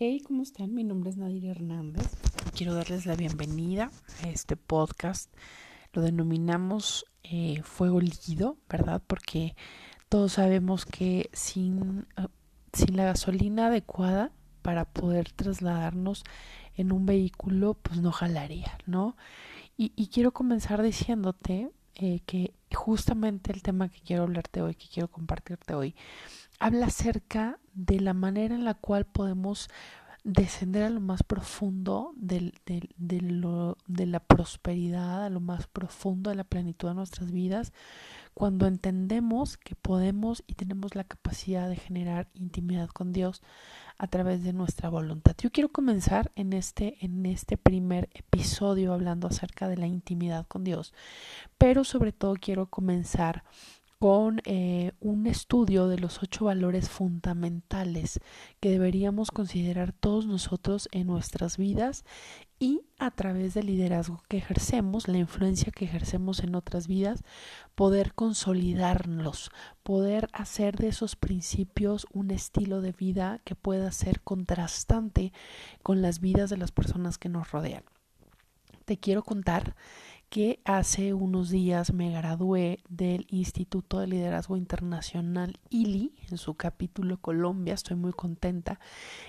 Hey, 0.00 0.22
¿cómo 0.24 0.44
están? 0.44 0.74
Mi 0.74 0.84
nombre 0.84 1.10
es 1.10 1.16
Nadir 1.16 1.46
Hernández. 1.46 2.06
Quiero 2.54 2.72
darles 2.72 3.04
la 3.04 3.16
bienvenida 3.16 3.90
a 4.22 4.28
este 4.28 4.54
podcast. 4.54 5.28
Lo 5.92 6.02
denominamos 6.02 7.04
eh, 7.24 7.62
fuego 7.64 8.00
líquido, 8.00 8.58
¿verdad? 8.68 9.02
Porque 9.04 9.56
todos 10.08 10.34
sabemos 10.34 10.86
que 10.86 11.30
sin, 11.32 12.06
uh, 12.16 12.28
sin 12.72 12.96
la 12.96 13.06
gasolina 13.06 13.66
adecuada 13.66 14.30
para 14.62 14.84
poder 14.84 15.32
trasladarnos 15.32 16.22
en 16.76 16.92
un 16.92 17.04
vehículo, 17.04 17.74
pues 17.74 18.00
no 18.00 18.12
jalaría, 18.12 18.78
¿no? 18.86 19.16
Y, 19.76 19.90
y 19.96 20.10
quiero 20.10 20.30
comenzar 20.30 20.80
diciéndote 20.80 21.72
eh, 21.96 22.20
que 22.24 22.54
justamente 22.72 23.50
el 23.50 23.62
tema 23.62 23.88
que 23.88 24.00
quiero 24.00 24.22
hablarte 24.22 24.62
hoy, 24.62 24.76
que 24.76 24.86
quiero 24.86 25.08
compartirte 25.08 25.74
hoy, 25.74 25.96
habla 26.58 26.86
acerca 26.86 27.58
de 27.74 28.00
la 28.00 28.14
manera 28.14 28.54
en 28.54 28.64
la 28.64 28.74
cual 28.74 29.04
podemos 29.06 29.68
descender 30.24 30.82
a 30.82 30.90
lo 30.90 31.00
más 31.00 31.22
profundo 31.22 32.12
de, 32.16 32.52
de 32.66 34.06
la 34.06 34.20
prosperidad, 34.20 35.24
a 35.24 35.30
lo 35.30 35.40
más 35.40 35.66
profundo 35.66 36.30
de 36.30 36.36
la 36.36 36.44
plenitud 36.44 36.88
de 36.88 36.94
nuestras 36.94 37.30
vidas, 37.30 37.72
cuando 38.34 38.66
entendemos 38.66 39.56
que 39.56 39.74
podemos 39.74 40.44
y 40.46 40.54
tenemos 40.54 40.94
la 40.94 41.04
capacidad 41.04 41.68
de 41.68 41.76
generar 41.76 42.28
intimidad 42.34 42.88
con 42.88 43.12
Dios 43.12 43.42
a 43.96 44.06
través 44.06 44.44
de 44.44 44.52
nuestra 44.52 44.88
voluntad. 44.88 45.34
Yo 45.38 45.50
quiero 45.50 45.70
comenzar 45.70 46.30
en 46.36 46.52
este, 46.52 47.04
en 47.04 47.26
este 47.26 47.56
primer 47.56 48.08
episodio 48.12 48.92
hablando 48.92 49.26
acerca 49.26 49.66
de 49.68 49.76
la 49.76 49.86
intimidad 49.86 50.46
con 50.46 50.62
Dios, 50.62 50.94
pero 51.58 51.84
sobre 51.84 52.12
todo 52.12 52.34
quiero 52.34 52.66
comenzar 52.66 53.44
con 53.98 54.40
eh, 54.44 54.92
un 55.00 55.26
estudio 55.26 55.88
de 55.88 55.98
los 55.98 56.22
ocho 56.22 56.44
valores 56.44 56.88
fundamentales 56.88 58.20
que 58.60 58.70
deberíamos 58.70 59.32
considerar 59.32 59.92
todos 59.92 60.26
nosotros 60.26 60.88
en 60.92 61.08
nuestras 61.08 61.56
vidas 61.56 62.04
y 62.60 62.82
a 62.98 63.10
través 63.10 63.54
del 63.54 63.66
liderazgo 63.66 64.22
que 64.28 64.36
ejercemos, 64.36 65.08
la 65.08 65.18
influencia 65.18 65.72
que 65.72 65.84
ejercemos 65.84 66.40
en 66.40 66.54
otras 66.54 66.86
vidas, 66.86 67.22
poder 67.74 68.14
consolidarlos, 68.14 69.50
poder 69.82 70.28
hacer 70.32 70.76
de 70.76 70.88
esos 70.88 71.16
principios 71.16 72.06
un 72.12 72.30
estilo 72.30 72.80
de 72.80 72.92
vida 72.92 73.40
que 73.44 73.56
pueda 73.56 73.90
ser 73.90 74.20
contrastante 74.20 75.32
con 75.82 76.02
las 76.02 76.20
vidas 76.20 76.50
de 76.50 76.56
las 76.56 76.70
personas 76.70 77.18
que 77.18 77.28
nos 77.28 77.50
rodean. 77.50 77.82
Te 78.84 78.96
quiero 78.96 79.22
contar 79.22 79.76
que 80.28 80.60
hace 80.64 81.14
unos 81.14 81.48
días 81.48 81.92
me 81.92 82.10
gradué 82.10 82.80
del 82.88 83.26
Instituto 83.30 84.00
de 84.00 84.08
Liderazgo 84.08 84.56
Internacional 84.56 85.58
ILI 85.70 86.14
en 86.30 86.36
su 86.36 86.54
capítulo 86.54 87.18
Colombia, 87.18 87.72
estoy 87.72 87.96
muy 87.96 88.12
contenta 88.12 88.78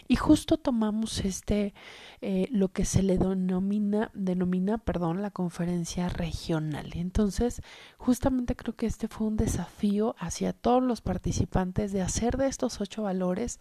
y 0.08 0.18
justo 0.18 0.58
tomamos 0.58 1.24
este 1.24 1.74
eh, 2.22 2.48
lo 2.52 2.74
que 2.74 2.84
se 2.84 3.02
le 3.02 3.18
denomina 3.18 4.12
denomina 4.14 4.78
perdón 4.78 5.22
la 5.22 5.32
conferencia 5.32 6.10
regional. 6.10 6.92
Entonces 6.96 7.62
justamente 7.98 8.56
creo 8.56 8.76
que 8.76 8.86
este 8.86 9.08
fue 9.08 9.28
un 9.28 9.38
desafío 9.38 10.16
hacia 10.20 10.52
todos 10.52 10.84
los 10.84 11.00
participantes 11.00 11.94
de 11.94 12.02
hacer 12.02 12.36
de 12.36 12.48
estos 12.48 12.82
ocho 12.82 13.04
valores 13.04 13.60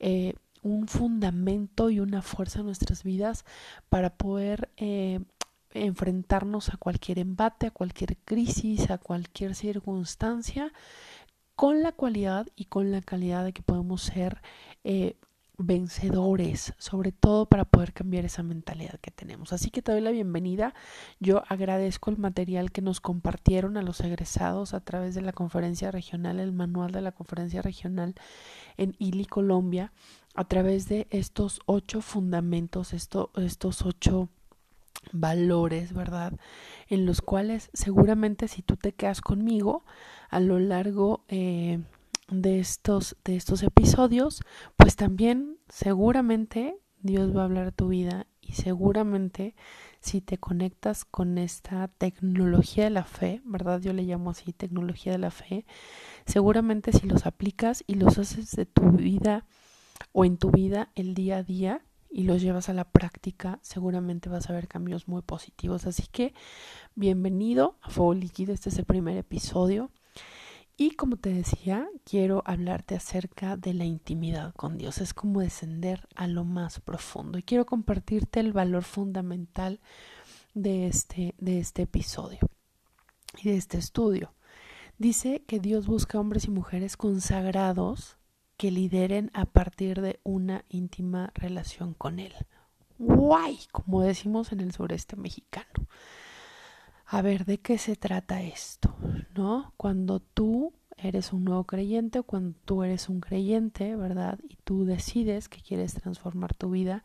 eh, 0.00 0.34
un 0.62 0.88
fundamento 0.88 1.90
y 1.90 2.00
una 2.00 2.22
fuerza 2.22 2.60
en 2.60 2.66
nuestras 2.66 3.02
vidas 3.02 3.44
para 3.88 4.16
poder 4.16 4.70
eh, 4.76 5.20
enfrentarnos 5.74 6.70
a 6.70 6.76
cualquier 6.76 7.18
embate, 7.18 7.66
a 7.66 7.70
cualquier 7.70 8.16
crisis, 8.18 8.90
a 8.90 8.98
cualquier 8.98 9.54
circunstancia, 9.54 10.72
con 11.54 11.82
la 11.82 11.92
cualidad 11.92 12.46
y 12.56 12.66
con 12.66 12.90
la 12.90 13.02
calidad 13.02 13.44
de 13.44 13.52
que 13.52 13.62
podemos 13.62 14.02
ser 14.02 14.40
eh, 14.84 15.16
vencedores, 15.58 16.74
sobre 16.78 17.12
todo 17.12 17.46
para 17.46 17.64
poder 17.64 17.92
cambiar 17.92 18.24
esa 18.24 18.42
mentalidad 18.42 18.98
que 19.00 19.10
tenemos. 19.10 19.52
Así 19.52 19.70
que 19.70 19.82
te 19.82 19.92
doy 19.92 20.00
la 20.00 20.10
bienvenida. 20.10 20.74
Yo 21.20 21.42
agradezco 21.48 22.10
el 22.10 22.18
material 22.18 22.72
que 22.72 22.82
nos 22.82 23.00
compartieron 23.00 23.76
a 23.76 23.82
los 23.82 24.00
egresados 24.00 24.74
a 24.74 24.80
través 24.80 25.14
de 25.14 25.22
la 25.22 25.32
conferencia 25.32 25.90
regional, 25.90 26.40
el 26.40 26.52
manual 26.52 26.92
de 26.92 27.02
la 27.02 27.12
conferencia 27.12 27.62
regional 27.62 28.14
en 28.76 28.96
ILI, 28.98 29.26
Colombia, 29.26 29.92
a 30.34 30.44
través 30.44 30.88
de 30.88 31.06
estos 31.10 31.60
ocho 31.66 32.00
fundamentos, 32.00 32.92
esto, 32.92 33.30
estos 33.36 33.82
ocho 33.82 34.30
valores, 35.12 35.92
¿verdad? 35.92 36.38
En 36.88 37.06
los 37.06 37.20
cuales 37.20 37.70
seguramente 37.72 38.48
si 38.48 38.62
tú 38.62 38.76
te 38.76 38.92
quedas 38.92 39.20
conmigo 39.20 39.84
a 40.30 40.40
lo 40.40 40.58
largo 40.58 41.24
eh, 41.28 41.80
de 42.28 42.58
estos 42.60 43.16
de 43.24 43.36
estos 43.36 43.62
episodios, 43.62 44.42
pues 44.76 44.96
también 44.96 45.58
seguramente 45.68 46.76
Dios 47.00 47.36
va 47.36 47.42
a 47.42 47.44
hablar 47.44 47.72
tu 47.72 47.88
vida 47.88 48.26
y 48.40 48.52
seguramente 48.52 49.54
si 50.00 50.20
te 50.20 50.38
conectas 50.38 51.04
con 51.04 51.38
esta 51.38 51.88
tecnología 51.88 52.84
de 52.84 52.90
la 52.90 53.04
fe, 53.04 53.40
¿verdad? 53.44 53.80
Yo 53.80 53.92
le 53.92 54.02
llamo 54.02 54.30
así 54.30 54.52
tecnología 54.52 55.12
de 55.12 55.18
la 55.18 55.30
fe, 55.30 55.64
seguramente 56.26 56.92
si 56.92 57.06
los 57.06 57.26
aplicas 57.26 57.84
y 57.86 57.94
los 57.94 58.18
haces 58.18 58.50
de 58.52 58.66
tu 58.66 58.90
vida 58.92 59.46
o 60.12 60.24
en 60.24 60.38
tu 60.38 60.50
vida 60.50 60.90
el 60.94 61.14
día 61.14 61.38
a 61.38 61.42
día, 61.42 61.82
y 62.12 62.24
los 62.24 62.42
llevas 62.42 62.68
a 62.68 62.74
la 62.74 62.84
práctica, 62.84 63.58
seguramente 63.62 64.28
vas 64.28 64.50
a 64.50 64.52
ver 64.52 64.68
cambios 64.68 65.08
muy 65.08 65.22
positivos. 65.22 65.86
Así 65.86 66.04
que 66.10 66.34
bienvenido 66.94 67.78
a 67.80 67.88
Fuego 67.88 68.14
Líquido, 68.14 68.52
este 68.52 68.68
es 68.68 68.78
el 68.78 68.84
primer 68.84 69.16
episodio. 69.16 69.90
Y 70.76 70.92
como 70.92 71.16
te 71.16 71.32
decía, 71.32 71.88
quiero 72.04 72.42
hablarte 72.44 72.94
acerca 72.94 73.56
de 73.56 73.72
la 73.72 73.84
intimidad 73.84 74.54
con 74.54 74.76
Dios. 74.76 74.98
Es 74.98 75.14
como 75.14 75.40
descender 75.40 76.06
a 76.14 76.26
lo 76.26 76.44
más 76.44 76.80
profundo. 76.80 77.38
Y 77.38 77.42
quiero 77.42 77.66
compartirte 77.66 78.40
el 78.40 78.52
valor 78.52 78.82
fundamental 78.82 79.80
de 80.54 80.86
este, 80.86 81.34
de 81.38 81.60
este 81.60 81.82
episodio 81.82 82.40
y 83.42 83.50
de 83.50 83.56
este 83.56 83.78
estudio. 83.78 84.34
Dice 84.98 85.44
que 85.46 85.60
Dios 85.60 85.86
busca 85.86 86.20
hombres 86.20 86.44
y 86.44 86.50
mujeres 86.50 86.96
consagrados 86.96 88.18
que 88.62 88.70
lideren 88.70 89.32
a 89.34 89.44
partir 89.44 90.00
de 90.00 90.20
una 90.22 90.64
íntima 90.68 91.32
relación 91.34 91.94
con 91.94 92.20
Él. 92.20 92.32
¡Guay! 92.96 93.58
Como 93.72 94.02
decimos 94.02 94.52
en 94.52 94.60
el 94.60 94.70
sureste 94.70 95.16
mexicano. 95.16 95.88
A 97.06 97.22
ver, 97.22 97.44
¿de 97.44 97.58
qué 97.58 97.76
se 97.76 97.96
trata 97.96 98.40
esto? 98.40 98.94
¿No? 99.34 99.74
Cuando 99.76 100.20
tú 100.20 100.74
eres 100.96 101.32
un 101.32 101.42
nuevo 101.42 101.64
creyente 101.64 102.20
o 102.20 102.22
cuando 102.22 102.56
tú 102.64 102.84
eres 102.84 103.08
un 103.08 103.18
creyente, 103.18 103.96
¿verdad? 103.96 104.38
Y 104.48 104.54
tú 104.62 104.84
decides 104.84 105.48
que 105.48 105.60
quieres 105.60 105.94
transformar 105.94 106.54
tu 106.54 106.70
vida 106.70 107.02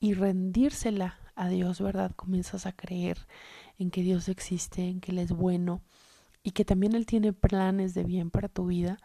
y 0.00 0.14
rendírsela 0.14 1.18
a 1.34 1.50
Dios, 1.50 1.82
¿verdad? 1.82 2.12
Comienzas 2.16 2.64
a 2.64 2.72
creer 2.72 3.18
en 3.78 3.90
que 3.90 4.00
Dios 4.00 4.30
existe, 4.30 4.88
en 4.88 5.02
que 5.02 5.12
Él 5.12 5.18
es 5.18 5.32
bueno 5.32 5.82
y 6.42 6.52
que 6.52 6.64
también 6.64 6.94
Él 6.94 7.06
tiene 7.06 7.32
planes 7.32 7.94
de 7.94 8.04
bien 8.04 8.30
para 8.30 8.48
tu 8.48 8.66
vida 8.66 8.98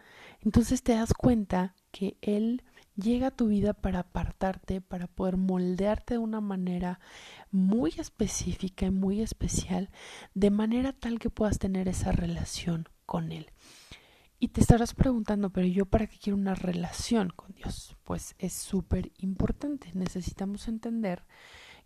entonces 0.44 0.84
te 0.84 0.94
das 0.94 1.14
cuenta 1.14 1.74
que 1.92 2.18
Él 2.22 2.64
llega 2.96 3.28
a 3.28 3.36
tu 3.36 3.48
vida 3.48 3.74
para 3.74 4.00
apartarte, 4.00 4.82
para 4.82 5.08
poder 5.08 5.38
moldearte 5.38 6.16
de 6.16 6.18
una 6.20 6.42
manera 6.42 7.00
muy 7.50 7.94
específica 7.98 8.86
y 8.86 8.92
muy 8.92 9.22
especial, 9.22 9.90
de 10.34 10.52
manera 10.52 10.92
tal 10.92 11.18
que 11.18 11.30
puedas 11.30 11.60
tener 11.60 11.88
esa 11.88 12.12
relación 12.12 12.90
con 13.06 13.32
Él. 13.32 13.52
Y 14.38 14.50
te 14.50 14.60
estarás 14.60 14.94
preguntando, 14.94 15.52
pero 15.52 15.66
yo 15.68 15.86
para 15.86 16.08
qué 16.08 16.18
quiero 16.18 16.36
una 16.36 16.56
relación 16.56 17.30
con 17.30 17.54
Dios? 17.54 17.96
Pues 18.04 18.36
es 18.40 18.52
súper 18.52 19.14
importante. 19.20 19.92
Necesitamos 19.94 20.68
entender 20.68 21.24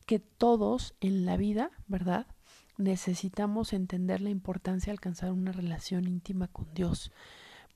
que 0.07 0.18
todos 0.18 0.96
en 1.00 1.25
la 1.25 1.38
vida, 1.38 1.69
¿verdad? 1.86 2.25
Necesitamos 2.77 3.73
entender 3.73 4.21
la 4.21 4.29
importancia 4.29 4.91
de 4.91 4.95
alcanzar 4.95 5.31
una 5.31 5.51
relación 5.51 6.07
íntima 6.07 6.47
con 6.47 6.73
Dios 6.73 7.11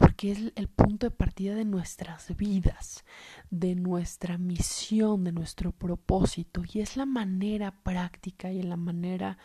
porque 0.01 0.31
es 0.31 0.39
el 0.55 0.67
punto 0.67 1.05
de 1.05 1.11
partida 1.11 1.53
de 1.53 1.63
nuestras 1.63 2.35
vidas, 2.35 3.05
de 3.51 3.75
nuestra 3.75 4.39
misión, 4.39 5.23
de 5.23 5.31
nuestro 5.31 5.71
propósito 5.71 6.63
y 6.73 6.79
es 6.79 6.97
la 6.97 7.05
manera 7.05 7.71
práctica 7.83 8.51
y 8.51 8.63
la 8.63 8.77
manera 8.77 9.37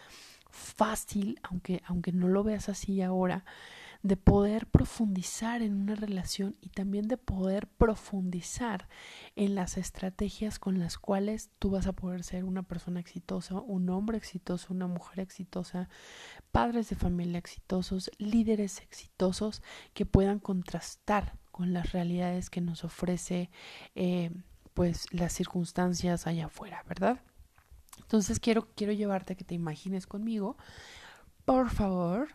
fácil, 0.51 1.39
aunque, 1.43 1.83
aunque 1.85 2.13
no 2.13 2.29
lo 2.29 2.43
veas 2.43 2.71
así 2.71 3.03
ahora, 3.03 3.45
de 4.07 4.17
poder 4.17 4.67
profundizar 4.67 5.63
en 5.63 5.75
una 5.75 5.95
relación 5.95 6.57
y 6.61 6.69
también 6.69 7.09
de 7.09 7.17
poder 7.17 7.67
profundizar 7.67 8.89
en 9.35 9.55
las 9.55 9.77
estrategias 9.77 10.59
con 10.59 10.79
las 10.79 10.99
cuales 10.99 11.51
tú 11.59 11.71
vas 11.71 11.87
a 11.87 11.93
poder 11.93 12.23
ser 12.23 12.45
una 12.45 12.63
persona 12.63 13.01
exitosa, 13.01 13.55
un 13.61 13.89
hombre 13.91 14.17
exitoso, 14.17 14.73
una 14.73 14.87
mujer 14.87 15.21
exitosa, 15.21 15.89
padres 16.53 16.89
de 16.89 16.97
familia 16.97 17.39
exitosos, 17.39 18.11
líderes 18.19 18.81
exitosos 18.81 19.63
que 19.93 20.07
puedan 20.07 20.39
contrastar 20.39 21.37
con 21.51 21.73
las 21.73 21.93
realidades 21.93 22.51
que 22.51 22.61
nos 22.61 22.85
ofrece 22.85 23.51
eh, 23.95 24.31
pues 24.75 25.07
las 25.13 25.33
circunstancias 25.33 26.27
allá 26.27 26.47
afuera, 26.47 26.85
¿verdad? 26.87 27.21
Entonces 27.99 28.41
quiero, 28.41 28.69
quiero 28.75 28.93
llevarte 28.93 29.33
a 29.33 29.37
que 29.37 29.45
te 29.45 29.55
imagines 29.55 30.07
conmigo. 30.07 30.57
Por 31.45 31.71
favor, 31.71 32.29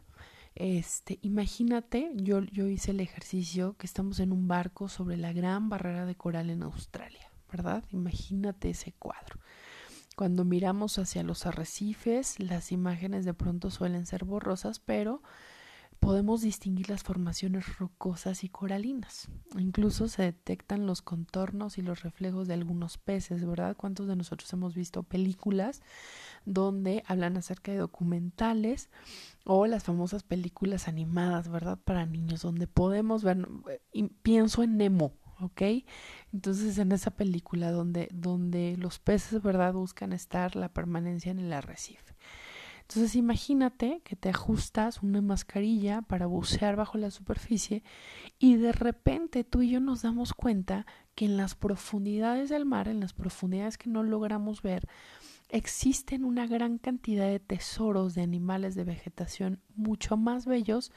este, 0.56 1.20
imagínate, 1.22 2.12
yo, 2.16 2.42
yo 2.42 2.68
hice 2.68 2.92
el 2.92 3.00
ejercicio 3.00 3.76
que 3.78 3.88
estamos 3.88 4.20
en 4.20 4.32
un 4.32 4.48
barco 4.48 4.90
sobre 4.90 5.18
la 5.18 5.34
gran 5.34 5.70
barrera 5.70 6.06
de 6.06 6.16
coral 6.16 6.50
en 6.50 6.64
Australia, 6.64 7.32
¿verdad? 7.52 7.84
Imagínate 7.92 8.70
ese 8.70 8.92
cuadro. 8.94 9.40
Cuando 10.16 10.44
miramos 10.44 11.00
hacia 11.00 11.24
los 11.24 11.46
arrecifes, 11.46 12.40
las 12.40 12.72
imágenes 12.72 13.26
de 13.26 13.34
pronto 13.34 13.72
suelen 13.72 14.06
ser 14.06 14.26
borrosas, 14.26 14.80
pero 14.80 15.24
podemos 16.02 16.42
distinguir 16.42 16.90
las 16.90 17.04
formaciones 17.04 17.78
rocosas 17.78 18.44
y 18.44 18.50
coralinas. 18.50 19.30
Incluso 19.56 20.08
se 20.08 20.24
detectan 20.24 20.88
los 20.88 21.04
contornos 21.04 21.78
y 21.78 21.84
los 21.84 22.02
reflejos 22.02 22.48
de 22.48 22.56
algunos 22.56 22.98
peces, 22.98 23.46
¿verdad? 23.46 23.78
¿Cuántos 23.78 24.08
de 24.08 24.16
nosotros 24.16 24.52
hemos 24.52 24.74
visto 24.74 25.04
películas 25.04 25.84
donde 26.44 27.04
hablan 27.06 27.38
acerca 27.38 27.72
de 27.72 27.78
documentales 27.78 28.90
o 29.46 29.68
las 29.68 29.84
famosas 29.84 30.24
películas 30.24 30.88
animadas, 30.88 31.50
¿verdad? 31.50 31.78
Para 31.78 32.08
niños, 32.08 32.42
donde 32.42 32.66
podemos 32.66 33.24
ver, 33.24 33.48
y 33.94 34.08
pienso 34.08 34.64
en 34.64 34.78
Nemo, 34.78 35.14
¿ok? 35.40 35.62
Entonces 36.34 36.80
en 36.80 36.94
esa 36.94 37.12
película 37.12 37.72
donde, 37.72 38.10
donde 38.12 38.76
los 38.76 38.98
peces, 38.98 39.44
¿verdad? 39.44 39.74
Buscan 39.74 40.14
estar 40.14 40.56
la 40.56 40.70
permanencia 40.70 41.32
en 41.32 41.40
el 41.40 41.54
arrecife. 41.54 42.16
Entonces 42.92 43.16
imagínate 43.16 44.02
que 44.04 44.18
te 44.18 44.28
ajustas 44.28 45.02
una 45.02 45.22
mascarilla 45.22 46.02
para 46.02 46.26
bucear 46.26 46.76
bajo 46.76 46.98
la 46.98 47.10
superficie 47.10 47.84
y 48.38 48.58
de 48.58 48.74
repente 48.74 49.46
tú 49.46 49.62
y 49.62 49.70
yo 49.70 49.80
nos 49.80 50.02
damos 50.02 50.34
cuenta 50.34 50.86
que 51.16 51.24
en 51.24 51.38
las 51.38 51.56
profundidades 51.56 52.50
del 52.50 52.66
mar, 52.66 52.90
en 52.90 53.00
las 53.00 53.14
profundidades 53.14 53.78
que 53.78 53.90
no 53.90 54.04
logramos 54.04 54.62
ver, 54.62 54.90
existen 55.48 56.26
una 56.26 56.48
gran 56.48 56.80
cantidad 56.80 57.28
de 57.28 57.40
tesoros 57.40 58.14
de 58.14 58.24
animales 58.24 58.76
de 58.76 58.84
vegetación 58.84 59.62
mucho 59.74 60.18
más 60.18 60.46
bellos 60.46 60.92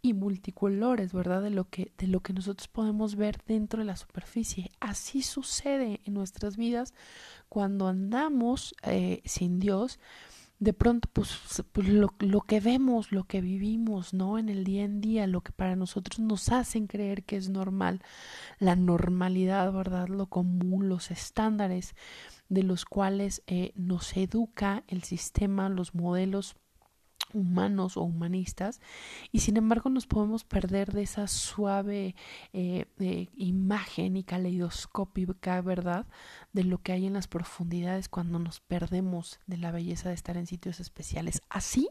y 0.00 0.14
multicolores, 0.14 1.12
¿verdad? 1.12 1.42
De 1.42 1.50
lo 1.50 1.68
que 1.68 1.92
de 1.98 2.06
lo 2.06 2.20
que 2.20 2.32
nosotros 2.32 2.68
podemos 2.68 3.14
ver 3.14 3.42
dentro 3.46 3.80
de 3.80 3.84
la 3.84 3.96
superficie. 3.96 4.70
Así 4.80 5.20
sucede 5.20 6.00
en 6.04 6.14
nuestras 6.14 6.56
vidas 6.56 6.94
cuando 7.50 7.88
andamos 7.88 8.74
eh, 8.84 9.20
sin 9.26 9.58
Dios 9.58 9.98
de 10.58 10.72
pronto 10.72 11.08
pues, 11.12 11.62
pues 11.72 11.88
lo, 11.88 12.14
lo, 12.20 12.40
que 12.40 12.60
vemos, 12.60 13.12
lo 13.12 13.24
que 13.24 13.40
vivimos, 13.40 14.14
¿no? 14.14 14.38
En 14.38 14.48
el 14.48 14.64
día 14.64 14.84
en 14.84 15.00
día, 15.00 15.26
lo 15.26 15.42
que 15.42 15.52
para 15.52 15.76
nosotros 15.76 16.18
nos 16.20 16.50
hacen 16.50 16.86
creer 16.86 17.24
que 17.24 17.36
es 17.36 17.48
normal, 17.48 18.02
la 18.58 18.76
normalidad, 18.76 19.72
¿verdad? 19.72 20.08
Lo 20.08 20.26
común, 20.26 20.88
los 20.88 21.10
estándares 21.10 21.94
de 22.48 22.62
los 22.62 22.84
cuales 22.84 23.42
eh, 23.46 23.72
nos 23.74 24.16
educa 24.16 24.84
el 24.88 25.02
sistema, 25.02 25.68
los 25.68 25.94
modelos 25.94 26.56
humanos 27.36 27.96
o 27.96 28.02
humanistas 28.02 28.80
y 29.32 29.40
sin 29.40 29.56
embargo 29.56 29.90
nos 29.90 30.06
podemos 30.06 30.44
perder 30.44 30.92
de 30.92 31.02
esa 31.02 31.26
suave 31.26 32.14
eh, 32.52 32.86
eh, 32.98 33.28
imagen 33.36 34.16
y 34.16 34.24
caleidoscópica 34.24 35.60
verdad 35.60 36.06
de 36.52 36.64
lo 36.64 36.78
que 36.78 36.92
hay 36.92 37.06
en 37.06 37.14
las 37.14 37.28
profundidades 37.28 38.08
cuando 38.08 38.38
nos 38.38 38.60
perdemos 38.60 39.40
de 39.46 39.58
la 39.58 39.70
belleza 39.70 40.08
de 40.08 40.14
estar 40.14 40.36
en 40.36 40.46
sitios 40.46 40.80
especiales 40.80 41.42
así 41.48 41.88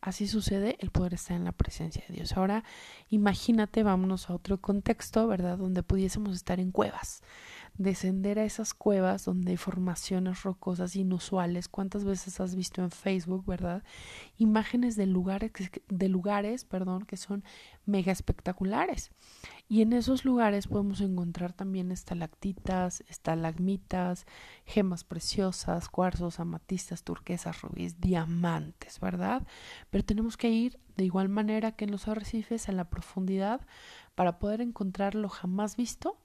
Así 0.00 0.28
sucede 0.28 0.76
el 0.78 0.90
poder 0.90 1.14
estar 1.14 1.36
en 1.36 1.44
la 1.44 1.52
presencia 1.52 2.04
de 2.08 2.14
Dios. 2.14 2.36
Ahora 2.36 2.62
imagínate, 3.10 3.82
vámonos 3.82 4.30
a 4.30 4.34
otro 4.34 4.60
contexto, 4.60 5.26
¿verdad? 5.26 5.58
Donde 5.58 5.82
pudiésemos 5.82 6.36
estar 6.36 6.60
en 6.60 6.70
cuevas 6.70 7.22
descender 7.78 8.40
a 8.40 8.44
esas 8.44 8.74
cuevas 8.74 9.24
donde 9.24 9.52
hay 9.52 9.56
formaciones 9.56 10.42
rocosas 10.42 10.96
inusuales. 10.96 11.68
¿Cuántas 11.68 12.04
veces 12.04 12.40
has 12.40 12.56
visto 12.56 12.82
en 12.82 12.90
Facebook, 12.90 13.46
verdad? 13.46 13.84
Imágenes 14.36 14.96
de 14.96 15.06
lugares, 15.06 15.52
de 15.88 16.08
lugares, 16.08 16.64
perdón, 16.64 17.06
que 17.06 17.16
son 17.16 17.44
mega 17.86 18.10
espectaculares. 18.10 19.12
Y 19.68 19.82
en 19.82 19.92
esos 19.92 20.24
lugares 20.24 20.66
podemos 20.66 21.00
encontrar 21.00 21.52
también 21.52 21.92
estalactitas, 21.92 23.04
estalagmitas, 23.08 24.26
gemas 24.64 25.04
preciosas, 25.04 25.88
cuarzos, 25.88 26.40
amatistas, 26.40 27.04
turquesas, 27.04 27.62
rubíes, 27.62 28.00
diamantes, 28.00 28.98
¿verdad? 28.98 29.46
Pero 29.90 30.04
tenemos 30.04 30.36
que 30.36 30.50
ir 30.50 30.80
de 30.96 31.04
igual 31.04 31.28
manera 31.28 31.72
que 31.72 31.84
en 31.84 31.92
los 31.92 32.08
arrecifes, 32.08 32.68
en 32.68 32.76
la 32.76 32.90
profundidad, 32.90 33.60
para 34.16 34.40
poder 34.40 34.60
encontrar 34.62 35.14
lo 35.14 35.28
jamás 35.28 35.76
visto 35.76 36.18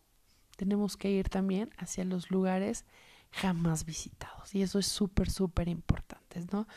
tenemos 0.56 0.98
que 0.98 1.12
ir 1.12 1.30
también 1.30 1.70
hacia 1.78 2.04
los 2.06 2.32
lugares 2.32 2.86
jamás 3.32 3.86
visitados. 3.86 4.54
Y 4.54 4.62
eso 4.62 4.80
es 4.80 4.88
súper 4.88 5.30
súper 5.30 5.68
importante 5.68 6.24
no 6.52 6.68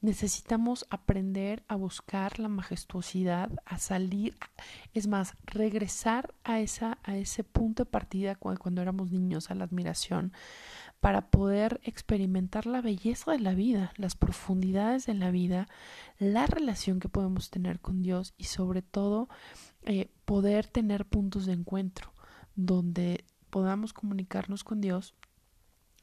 necesitamos 0.00 0.86
aprender 0.90 1.62
a 1.68 1.76
buscar 1.76 2.38
la 2.38 2.48
majestuosidad 2.48 3.50
a 3.64 3.78
salir 3.78 4.36
es 4.92 5.06
más 5.06 5.34
regresar 5.46 6.34
a 6.44 6.60
esa 6.60 6.98
a 7.02 7.16
ese 7.16 7.44
punto 7.44 7.84
de 7.84 7.90
partida 7.90 8.34
cuando, 8.34 8.82
éramos 8.82 9.10
niños 9.12 9.50
a 9.50 9.54
la 9.54 9.64
admiración 9.64 10.32
para 11.00 11.30
poder 11.30 11.80
experimentar 11.84 12.66
la 12.66 12.80
belleza 12.80 13.32
de 13.32 13.40
la 13.40 13.54
vida 13.54 13.92
las 13.96 14.14
profundidades 14.16 15.06
de 15.06 15.14
la 15.14 15.30
vida 15.30 15.68
la 16.18 16.46
relación 16.46 17.00
que 17.00 17.08
podemos 17.08 17.50
tener 17.50 17.80
con 17.80 18.02
Dios 18.02 18.34
y 18.36 18.44
sobre 18.44 18.82
todo 18.82 19.28
eh, 19.82 20.10
poder 20.24 20.66
tener 20.66 21.06
puntos 21.06 21.46
de 21.46 21.52
encuentro 21.52 22.13
donde 22.56 23.24
podamos 23.50 23.92
comunicarnos 23.92 24.64
con 24.64 24.80
Dios, 24.80 25.14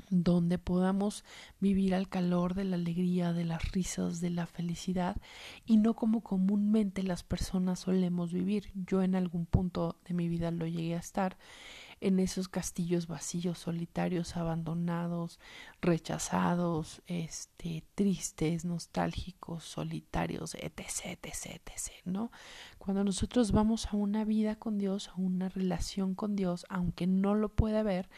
donde 0.10 0.58
podamos 0.58 1.24
vivir 1.60 1.96
al 1.96 2.10
calor 2.10 2.54
de 2.54 2.66
la 2.66 2.76
alegría, 2.76 3.34
de 3.34 3.46
las 3.46 3.72
risas, 3.72 4.20
de 4.20 4.30
la 4.30 4.46
felicidad 4.46 5.18
y 5.66 5.78
no 5.78 5.96
como 5.96 6.22
comúnmente 6.22 7.04
las 7.04 7.24
personas 7.24 7.80
solemos 7.80 8.34
vivir. 8.34 8.72
Yo 8.74 9.04
en 9.04 9.16
algún 9.16 9.46
punto 9.46 9.98
de 10.06 10.14
mi 10.14 10.28
vida 10.28 10.52
lo 10.52 10.68
llegué 10.68 10.96
a 10.96 11.00
estar 11.00 11.38
en 12.02 12.20
esos 12.20 12.50
castillos 12.50 13.08
vacíos, 13.08 13.60
solitarios, 13.60 14.36
abandonados, 14.36 15.40
rechazados, 15.82 17.02
este, 17.06 17.84
tristes, 17.94 18.66
nostálgicos, 18.66 19.64
solitarios, 19.64 20.56
etc, 20.56 21.20
etc, 21.24 21.62
etc, 21.64 21.92
¿no? 22.06 22.32
Cuando 22.80 23.04
nosotros 23.04 23.52
vamos 23.52 23.86
a 23.86 23.96
una 23.96 24.26
vida 24.26 24.56
con 24.56 24.80
Dios, 24.80 25.10
a 25.10 25.16
una 25.16 25.48
relación 25.48 26.16
con 26.16 26.36
Dios, 26.36 26.66
aunque 26.70 27.06
no 27.06 27.36
lo 27.36 27.50
pueda 27.50 27.84
ver, 27.84 28.10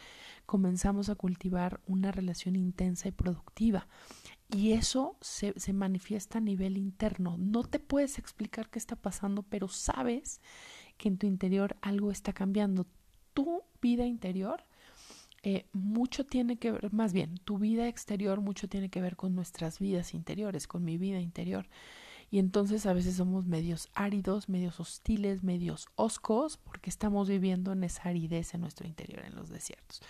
comenzamos 0.46 1.10
a 1.10 1.14
cultivar 1.14 1.80
una 1.86 2.10
relación 2.10 2.56
intensa 2.56 3.08
y 3.08 3.12
productiva. 3.12 3.86
Y 4.48 4.72
eso 4.72 5.16
se, 5.20 5.58
se, 5.58 5.72
manifiesta 5.72 6.38
a 6.38 6.40
nivel 6.40 6.78
interno. 6.78 7.36
No 7.38 7.64
te 7.64 7.80
puedes 7.80 8.18
explicar 8.18 8.70
qué 8.70 8.78
está 8.78 8.96
pasando, 8.96 9.42
pero 9.42 9.68
sabes 9.68 10.40
que 10.96 11.08
en 11.08 11.18
tu 11.18 11.26
interior 11.26 11.76
algo 11.82 12.10
está 12.10 12.32
cambiando 12.32 12.86
tu 13.34 13.62
vida 13.84 14.06
interior 14.06 14.64
eh, 15.46 15.66
mucho 15.74 16.24
tiene 16.24 16.56
que 16.56 16.72
ver, 16.72 16.90
más 16.90 17.12
bien, 17.12 17.36
tu 17.44 17.58
vida 17.58 17.86
exterior 17.86 18.40
mucho 18.40 18.66
tiene 18.66 18.88
que 18.88 19.02
ver 19.02 19.14
con 19.14 19.34
nuestras 19.34 19.78
vidas 19.78 20.14
interiores, 20.14 20.66
con 20.66 20.82
mi 20.84 20.96
vida 20.96 21.20
interior. 21.20 21.66
Y 22.30 22.38
entonces 22.38 22.86
a 22.86 22.94
veces 22.94 23.16
somos 23.16 23.44
medios 23.44 23.90
áridos, 23.92 24.48
medios 24.48 24.80
hostiles, 24.80 25.42
medios 25.42 25.86
oscos, 25.96 26.56
porque 26.56 26.88
estamos 26.88 27.28
viviendo 27.28 27.72
en 27.72 27.84
esa 27.84 28.08
aridez 28.08 28.54
en 28.54 28.62
nuestro 28.62 28.86
interior, 28.86 29.22
en 29.26 29.34
los 29.34 29.50
desiertos. 29.50 30.00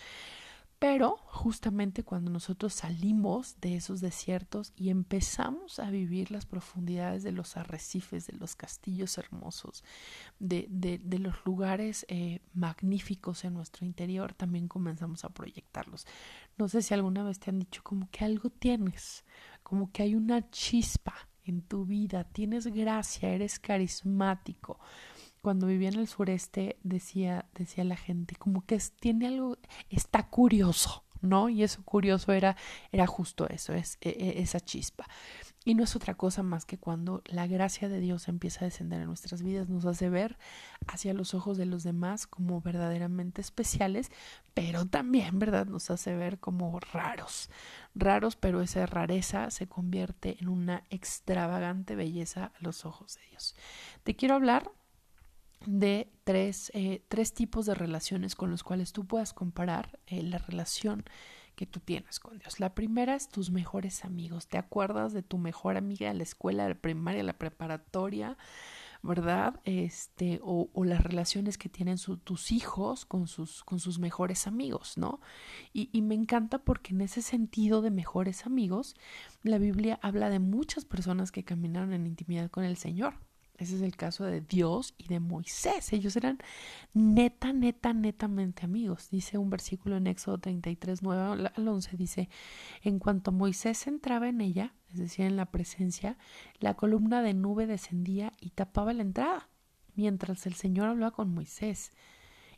Pero 0.85 1.17
justamente 1.29 2.05
cuando 2.05 2.31
nosotros 2.31 2.75
salimos 2.75 3.59
de 3.63 3.77
esos 3.77 4.03
desiertos 4.03 4.75
y 4.77 4.91
empezamos 4.91 5.79
a 5.79 5.89
vivir 5.89 6.31
las 6.31 6.45
profundidades 6.45 7.23
de 7.23 7.33
los 7.33 7.57
arrecifes, 7.57 8.27
de 8.27 8.35
los 8.35 8.55
castillos 8.55 9.17
hermosos, 9.17 9.83
de, 10.39 10.67
de, 10.69 11.19
los 11.19 11.37
lugares 11.47 12.05
eh, 12.11 12.41
magníficos 12.53 13.45
en 13.45 13.55
nuestro 13.55 13.87
interior, 13.87 14.35
también 14.35 14.69
comenzamos 14.69 15.25
a 15.25 15.31
proyectarlos. 15.31 16.07
No 16.59 16.69
sé 16.69 16.83
si 16.83 16.93
alguna 16.93 17.25
vez 17.25 17.41
te 17.41 17.49
han 17.49 17.61
dicho 17.61 17.83
como 17.83 18.11
que 18.11 18.27
algo 18.27 18.51
tienes, 18.51 19.25
como 19.63 19.91
que 19.91 20.03
hay 20.03 20.15
una 20.15 20.51
chispa 20.51 21.15
en 21.45 21.63
tu 21.63 21.87
vida, 21.87 22.25
tienes 22.25 22.67
gracia, 22.67 23.31
eres 23.31 23.59
carismático, 23.59 24.79
cuando 25.45 25.67
vivía 25.67 25.91
en 25.91 25.99
el 25.99 26.09
sureste 26.09 26.79
decía, 26.83 27.45
decía 27.55 27.85
la 27.85 27.99
gente, 27.99 28.35
como 28.35 28.65
que 28.65 28.79
tiene 28.99 29.27
algo, 29.27 29.59
está 29.91 30.31
curioso, 30.31 31.05
¿no? 31.21 31.51
Y 31.51 31.63
eso 31.63 31.83
curioso 31.85 32.33
era, 32.33 32.57
era 32.93 33.07
justo 33.07 33.47
eso, 33.51 33.75
es, 33.75 33.99
e, 34.01 34.09
e, 34.09 34.41
esa 34.41 34.59
chispa. 34.59 35.07
Y 35.63 35.75
no 35.75 35.85
es 35.85 35.95
otra 35.97 36.15
cosa 36.15 36.43
más 36.43 36.65
que 36.65 36.79
cuando 36.79 37.23
la 37.27 37.47
gracia 37.47 37.91
de 37.91 38.01
Dios 38.01 38.29
empieza 38.29 38.61
a 38.61 38.65
descender 38.65 39.03
en 39.03 39.07
nuestras 39.07 39.43
vidas, 39.43 39.69
nos 39.69 39.85
hace 39.85 40.09
ver 40.09 40.39
hacia 40.87 41.13
los 41.13 41.35
ojos 41.35 41.59
de 41.59 41.67
los 41.67 41.85
demás 41.85 42.27
como 42.27 42.63
verdaderamente 42.63 43.43
especiales, 43.43 44.11
pero 44.55 44.87
también, 44.87 45.39
¿verdad? 45.39 45.67
Nos 45.67 45.91
hace 45.91 46.17
ver 46.17 46.39
como 46.39 46.81
raros, 46.81 47.51
raros, 47.95 48.37
pero 48.37 48.63
esa 48.63 48.87
rareza 48.87 49.51
se 49.51 49.67
convierte 49.67 50.39
en 50.41 50.49
una 50.49 50.85
extravagante 50.89 51.97
belleza 51.97 52.47
a 52.47 52.61
los 52.61 52.87
ojos 52.87 53.17
de 53.17 53.29
Dios. 53.29 53.55
Te 54.05 54.17
quiero 54.17 54.37
hablar 54.37 54.73
de 55.67 56.11
tres, 56.25 56.71
eh, 56.75 57.03
tres 57.09 57.35
tipos 57.35 57.67
de 57.67 57.75
relaciones 57.75 58.35
con 58.35 58.51
los 58.51 58.63
cuales 58.63 58.93
tú 58.93 59.07
puedas 59.07 59.33
comparar 59.33 59.99
eh, 60.07 60.23
la 60.23 60.39
relación 60.39 61.05
que 61.55 61.67
tú 61.67 61.81
tienes 61.81 62.19
con 62.19 62.39
Dios. 62.39 62.59
La 62.61 62.75
primera 62.75 63.15
es 63.15 63.29
tus 63.29 63.51
mejores 63.51 64.05
amigos. 64.05 64.49
¿Te 64.49 64.59
acuerdas 64.59 65.13
de 65.13 65.23
tu 65.23 65.39
mejor 65.39 65.77
amiga 65.77 66.09
de 66.09 66.15
la 66.15 66.23
escuela, 66.23 66.69
la 66.69 66.75
primaria, 66.75 67.23
la 67.23 67.39
preparatoria? 67.39 68.37
¿verdad? 69.05 69.61
Este, 69.65 70.41
o, 70.43 70.71
o 70.73 70.85
las 70.85 71.05
relaciones 71.05 71.59
que 71.59 71.69
tienen 71.69 71.99
tus 72.25 72.51
hijos 72.51 73.05
con 73.05 73.29
sus, 73.29 73.63
con 73.63 73.79
sus 73.79 73.99
mejores 73.99 74.47
amigos, 74.47 74.97
¿no? 74.97 75.21
Y 75.75 76.01
me 76.01 76.15
encanta 76.15 76.59
porque 76.59 76.95
en 76.95 77.03
ese 77.03 77.21
sentido 77.21 77.83
de 77.83 77.91
mejores 77.91 78.47
amigos, 78.47 78.97
la 79.43 79.59
Biblia 79.59 79.99
habla 80.01 80.31
de 80.31 80.39
muchas 80.39 80.87
personas 80.87 81.33
que 81.33 81.45
caminaron 81.45 81.93
en 81.93 82.07
intimidad 82.07 82.51
con 82.51 82.65
el 82.65 82.79
Señor. 82.79 83.19
Ese 83.57 83.77
es 83.77 83.83
el 83.83 83.97
caso 83.97 84.25
de 84.25 84.41
Dios 84.41 84.95
y 84.99 85.07
de 85.07 85.21
Moisés. 85.21 85.93
Ellos 85.93 86.17
eran 86.17 86.39
neta, 86.93 87.53
neta, 87.53 87.93
netamente 87.93 88.65
amigos. 88.65 89.11
Dice 89.11 89.39
un 89.39 89.49
versículo 89.49 89.97
en 89.97 90.09
Éxodo 90.09 90.39
33, 90.39 91.03
9 91.03 91.51
al 91.55 91.69
11, 91.69 91.97
dice, 91.97 92.29
en 92.83 92.99
cuanto 92.99 93.31
Moisés 93.31 93.87
entraba 93.87 94.29
en 94.29 94.41
ella, 94.41 94.75
es 94.91 94.99
decir, 94.99 95.27
en 95.27 95.37
la 95.37 95.47
presencia, 95.47 96.19
la 96.59 96.75
columna 96.75 97.23
de 97.23 97.35
nube 97.35 97.67
descendía 97.67 98.33
y 98.41 98.51
tapaba 98.51 98.93
la 98.93 99.03
entrada, 99.03 99.49
mientras 99.95 100.47
el 100.47 100.55
Señor 100.55 100.89
hablaba 100.89 101.13
con 101.13 101.33
Moisés. 101.33 101.93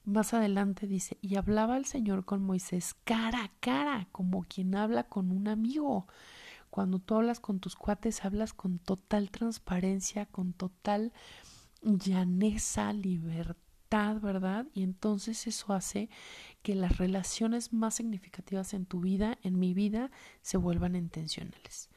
Más 0.04 0.32
adelante 0.32 0.86
dice, 0.86 1.18
y 1.20 1.36
hablaba 1.36 1.76
el 1.76 1.84
Señor 1.84 2.24
con 2.24 2.42
Moisés 2.42 2.94
cara 3.04 3.44
a 3.44 3.52
cara, 3.60 4.08
como 4.12 4.44
quien 4.44 4.76
habla 4.76 5.04
con 5.04 5.30
un 5.30 5.48
amigo. 5.48 6.06
Cuando 6.76 6.98
tú 6.98 7.14
hablas 7.14 7.40
con 7.40 7.58
tus 7.58 7.74
cuates, 7.74 8.22
hablas 8.22 8.52
con 8.52 8.78
total 8.78 9.30
transparencia, 9.30 10.26
con 10.26 10.52
total 10.52 11.14
llaneza, 11.80 12.92
libertad, 12.92 14.20
¿verdad? 14.20 14.66
Y 14.74 14.82
entonces 14.82 15.46
eso 15.46 15.72
hace 15.72 16.10
que 16.60 16.74
las 16.74 16.98
relaciones 16.98 17.72
más 17.72 17.94
significativas 17.94 18.74
en 18.74 18.84
tu 18.84 19.00
vida, 19.00 19.38
en 19.42 19.58
mi 19.58 19.72
vida, 19.72 20.10
se 20.42 20.58
vuelvan 20.58 20.96
intencionales. 20.96 21.88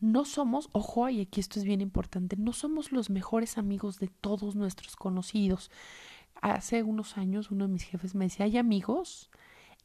No 0.00 0.24
somos, 0.24 0.68
ojo, 0.72 1.08
y 1.08 1.20
aquí 1.20 1.38
esto 1.38 1.60
es 1.60 1.64
bien 1.64 1.80
importante, 1.80 2.34
no 2.36 2.52
somos 2.52 2.90
los 2.90 3.10
mejores 3.10 3.56
amigos 3.56 4.00
de 4.00 4.08
todos 4.08 4.56
nuestros 4.56 4.96
conocidos. 4.96 5.70
Hace 6.42 6.82
unos 6.82 7.18
años 7.18 7.52
uno 7.52 7.68
de 7.68 7.72
mis 7.74 7.84
jefes 7.84 8.16
me 8.16 8.24
decía, 8.24 8.46
hay 8.46 8.58
amigos 8.58 9.30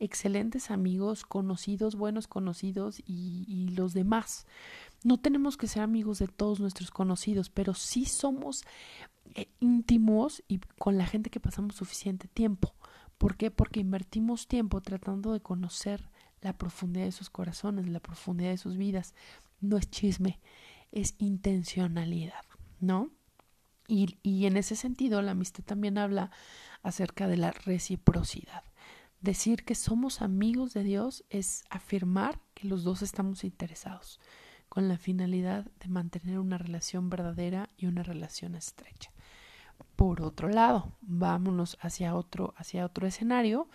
excelentes 0.03 0.69
amigos, 0.69 1.23
conocidos, 1.23 1.95
buenos 1.95 2.27
conocidos 2.27 3.01
y, 3.05 3.69
los 3.75 3.93
demás. 3.93 4.45
No 5.03 5.17
tenemos 5.17 5.57
que 5.57 5.67
ser 5.67 5.81
amigos 5.81 6.19
de 6.19 6.27
todos 6.27 6.59
nuestros 6.59 6.91
conocidos, 6.91 7.49
pero 7.49 7.73
sí 7.73 8.05
somos 8.05 8.63
eh, 9.35 9.49
íntimos 9.61 10.43
y 10.47 10.59
con 10.77 10.97
la 10.97 11.05
gente 11.05 11.29
que 11.29 11.39
pasamos 11.39 11.75
suficiente 11.75 12.27
tiempo. 12.27 12.75
¿Por 13.17 13.37
qué? 13.37 13.49
Porque 13.49 13.79
invertimos 13.79 14.47
tiempo 14.47 14.81
tratando 14.81 15.31
de 15.31 15.39
conocer 15.39 16.09
la 16.41 16.57
profundidad 16.57 17.05
de 17.05 17.11
sus 17.13 17.29
corazones, 17.29 17.87
la 17.87 18.01
profundidad 18.01 18.49
de 18.49 18.57
sus 18.57 18.75
vidas. 18.75 19.15
No 19.61 19.77
es 19.77 19.89
chisme, 19.89 20.41
es 20.91 21.15
intencionalidad, 21.17 22.43
¿no? 22.81 23.09
Y, 23.87 24.17
y 24.21 24.45
en 24.47 24.57
ese 24.57 24.75
sentido, 24.75 25.21
la 25.21 25.31
amistad 25.31 25.63
también 25.63 25.97
habla 25.97 26.31
acerca 26.81 27.27
de 27.27 27.37
la 27.37 27.51
reciprocidad. 27.51 28.63
Decir 29.23 29.63
que 29.63 29.73
somos 29.73 30.21
amigos 30.21 30.73
de 30.73 30.83
Dios 30.83 31.23
es 31.29 31.63
afirmar 31.69 32.41
que 32.53 32.67
los 32.67 32.83
dos 32.83 33.01
estamos 33.01 33.45
interesados, 33.45 34.19
con 34.67 34.89
la 34.89 34.97
finalidad 34.97 35.65
de 35.79 35.87
mantener 35.87 36.39
una 36.39 36.57
relación 36.57 37.09
verdadera 37.09 37.69
y 37.77 37.85
una 37.85 38.03
relación 38.03 38.53
estrecha. 38.53 39.13
Por 39.95 40.21
otro 40.21 40.49
lado, 40.49 40.97
vámonos 40.99 41.77
hacia 41.79 42.15
otro, 42.15 42.53
hacia 42.57 42.83
otro 42.85 43.07
escenario. 43.07 43.69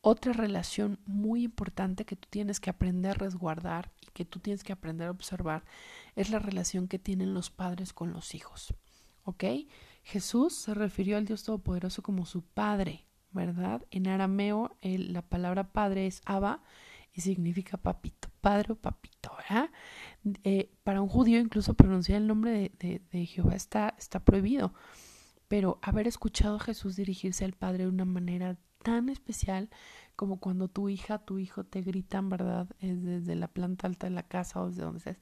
Otra 0.00 0.32
relación 0.32 0.98
muy 1.06 1.44
importante 1.44 2.04
que 2.04 2.16
tú 2.16 2.26
tienes 2.28 2.58
que 2.58 2.70
aprender 2.70 3.12
a 3.12 3.14
resguardar 3.14 3.92
y 4.00 4.06
que 4.06 4.24
tú 4.24 4.40
tienes 4.40 4.64
que 4.64 4.72
aprender 4.72 5.06
a 5.06 5.12
observar 5.12 5.64
es 6.16 6.30
la 6.30 6.40
relación 6.40 6.88
que 6.88 6.98
tienen 6.98 7.34
los 7.34 7.50
padres 7.50 7.92
con 7.92 8.12
los 8.12 8.34
hijos. 8.34 8.74
¿Ok? 9.22 9.44
Jesús 10.02 10.56
se 10.56 10.74
refirió 10.74 11.18
al 11.18 11.24
Dios 11.24 11.44
Todopoderoso 11.44 12.02
como 12.02 12.26
su 12.26 12.42
Padre, 12.42 13.07
¿verdad? 13.30 13.84
En 13.90 14.06
arameo 14.06 14.76
la 14.82 15.22
palabra 15.22 15.72
padre 15.72 16.06
es 16.06 16.22
Abba 16.24 16.62
y 17.12 17.20
significa 17.20 17.76
papito, 17.76 18.28
padre 18.40 18.72
o 18.72 18.76
papito, 18.76 19.32
¿verdad? 19.36 19.70
Eh, 20.44 20.70
para 20.84 21.02
un 21.02 21.08
judío 21.08 21.40
incluso 21.40 21.74
pronunciar 21.74 22.20
el 22.20 22.26
nombre 22.26 22.72
de, 22.78 23.02
de, 23.10 23.26
Jehová 23.26 23.54
está, 23.54 23.94
está 23.98 24.20
prohibido, 24.20 24.72
pero 25.48 25.78
haber 25.82 26.06
escuchado 26.06 26.56
a 26.56 26.60
Jesús 26.60 26.96
dirigirse 26.96 27.44
al 27.44 27.54
Padre 27.54 27.84
de 27.84 27.90
una 27.90 28.04
manera 28.04 28.58
tan 28.82 29.08
especial 29.08 29.70
como 30.16 30.40
cuando 30.40 30.68
tu 30.68 30.88
hija, 30.88 31.18
tu 31.18 31.38
hijo 31.38 31.64
te 31.64 31.82
gritan, 31.82 32.28
¿verdad? 32.28 32.68
Es 32.80 33.02
desde 33.02 33.34
la 33.34 33.48
planta 33.48 33.86
alta 33.86 34.06
de 34.06 34.14
la 34.14 34.22
casa 34.24 34.60
o 34.60 34.68
desde 34.68 34.82
donde 34.82 34.98
estés, 34.98 35.18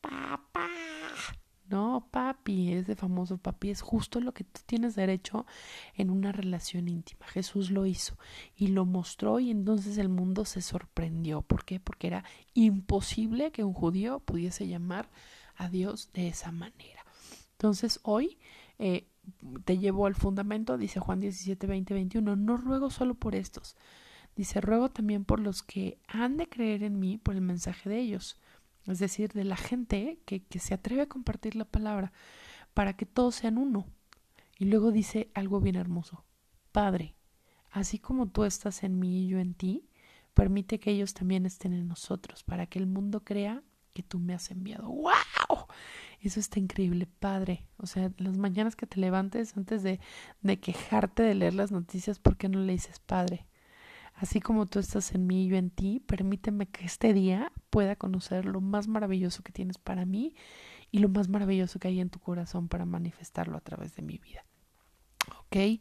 papá, 0.00 0.68
no, 1.70 2.08
papi, 2.10 2.72
ese 2.72 2.94
famoso 2.94 3.38
papi 3.38 3.70
es 3.70 3.80
justo 3.80 4.20
lo 4.20 4.32
que 4.32 4.44
tú 4.44 4.60
tienes 4.66 4.94
derecho 4.94 5.46
en 5.94 6.10
una 6.10 6.30
relación 6.30 6.88
íntima. 6.88 7.26
Jesús 7.26 7.70
lo 7.70 7.86
hizo 7.86 8.18
y 8.54 8.68
lo 8.68 8.84
mostró 8.84 9.40
y 9.40 9.50
entonces 9.50 9.96
el 9.98 10.08
mundo 10.08 10.44
se 10.44 10.60
sorprendió. 10.60 11.42
¿Por 11.42 11.64
qué? 11.64 11.80
Porque 11.80 12.08
era 12.08 12.24
imposible 12.52 13.50
que 13.50 13.64
un 13.64 13.72
judío 13.72 14.20
pudiese 14.20 14.68
llamar 14.68 15.10
a 15.56 15.68
Dios 15.68 16.10
de 16.12 16.28
esa 16.28 16.52
manera. 16.52 17.04
Entonces 17.52 17.98
hoy 18.02 18.38
eh, 18.78 19.06
te 19.64 19.78
llevo 19.78 20.06
al 20.06 20.14
fundamento, 20.14 20.76
dice 20.76 21.00
Juan 21.00 21.20
17, 21.20 21.66
20, 21.66 21.94
21, 21.94 22.36
no 22.36 22.56
ruego 22.56 22.90
solo 22.90 23.14
por 23.14 23.34
estos. 23.34 23.76
Dice, 24.36 24.60
ruego 24.60 24.90
también 24.90 25.24
por 25.24 25.38
los 25.38 25.62
que 25.62 25.98
han 26.08 26.36
de 26.36 26.48
creer 26.48 26.82
en 26.82 26.98
mí 26.98 27.18
por 27.18 27.36
el 27.36 27.40
mensaje 27.40 27.88
de 27.88 28.00
ellos 28.00 28.36
es 28.86 28.98
decir, 28.98 29.32
de 29.32 29.44
la 29.44 29.56
gente 29.56 30.20
que, 30.26 30.42
que 30.44 30.58
se 30.58 30.74
atreve 30.74 31.02
a 31.02 31.08
compartir 31.08 31.56
la 31.56 31.64
palabra 31.64 32.12
para 32.74 32.96
que 32.96 33.06
todos 33.06 33.36
sean 33.36 33.58
uno. 33.58 33.86
Y 34.58 34.66
luego 34.66 34.92
dice 34.92 35.30
algo 35.34 35.60
bien 35.60 35.76
hermoso, 35.76 36.24
Padre, 36.72 37.14
así 37.70 37.98
como 37.98 38.28
tú 38.28 38.44
estás 38.44 38.82
en 38.84 38.98
mí 38.98 39.24
y 39.24 39.28
yo 39.28 39.38
en 39.38 39.54
ti, 39.54 39.88
permite 40.34 40.80
que 40.80 40.90
ellos 40.90 41.14
también 41.14 41.46
estén 41.46 41.72
en 41.72 41.88
nosotros, 41.88 42.42
para 42.44 42.66
que 42.66 42.78
el 42.78 42.86
mundo 42.86 43.24
crea 43.24 43.62
que 43.92 44.02
tú 44.02 44.18
me 44.18 44.34
has 44.34 44.50
enviado. 44.50 44.88
¡Wow! 44.88 45.66
Eso 46.20 46.40
está 46.40 46.58
increíble, 46.58 47.06
Padre. 47.06 47.66
O 47.76 47.86
sea, 47.86 48.10
las 48.18 48.36
mañanas 48.36 48.76
que 48.76 48.86
te 48.86 49.00
levantes 49.00 49.56
antes 49.56 49.82
de, 49.82 50.00
de 50.42 50.60
quejarte 50.60 51.22
de 51.22 51.34
leer 51.34 51.54
las 51.54 51.70
noticias, 51.70 52.18
¿por 52.18 52.36
qué 52.36 52.48
no 52.48 52.58
le 52.60 52.72
dices 52.72 52.98
Padre? 52.98 53.46
Así 54.14 54.40
como 54.40 54.66
tú 54.66 54.78
estás 54.78 55.14
en 55.14 55.26
mí 55.26 55.44
y 55.44 55.48
yo 55.48 55.56
en 55.56 55.70
ti, 55.70 56.00
permíteme 56.00 56.66
que 56.66 56.84
este 56.84 57.12
día 57.12 57.52
pueda 57.70 57.96
conocer 57.96 58.44
lo 58.44 58.60
más 58.60 58.86
maravilloso 58.86 59.42
que 59.42 59.52
tienes 59.52 59.76
para 59.78 60.04
mí 60.04 60.34
y 60.90 61.00
lo 61.00 61.08
más 61.08 61.28
maravilloso 61.28 61.80
que 61.80 61.88
hay 61.88 62.00
en 62.00 62.10
tu 62.10 62.20
corazón 62.20 62.68
para 62.68 62.84
manifestarlo 62.84 63.56
a 63.56 63.60
través 63.60 63.96
de 63.96 64.02
mi 64.02 64.18
vida. 64.18 64.44
¿Ok? 65.40 65.80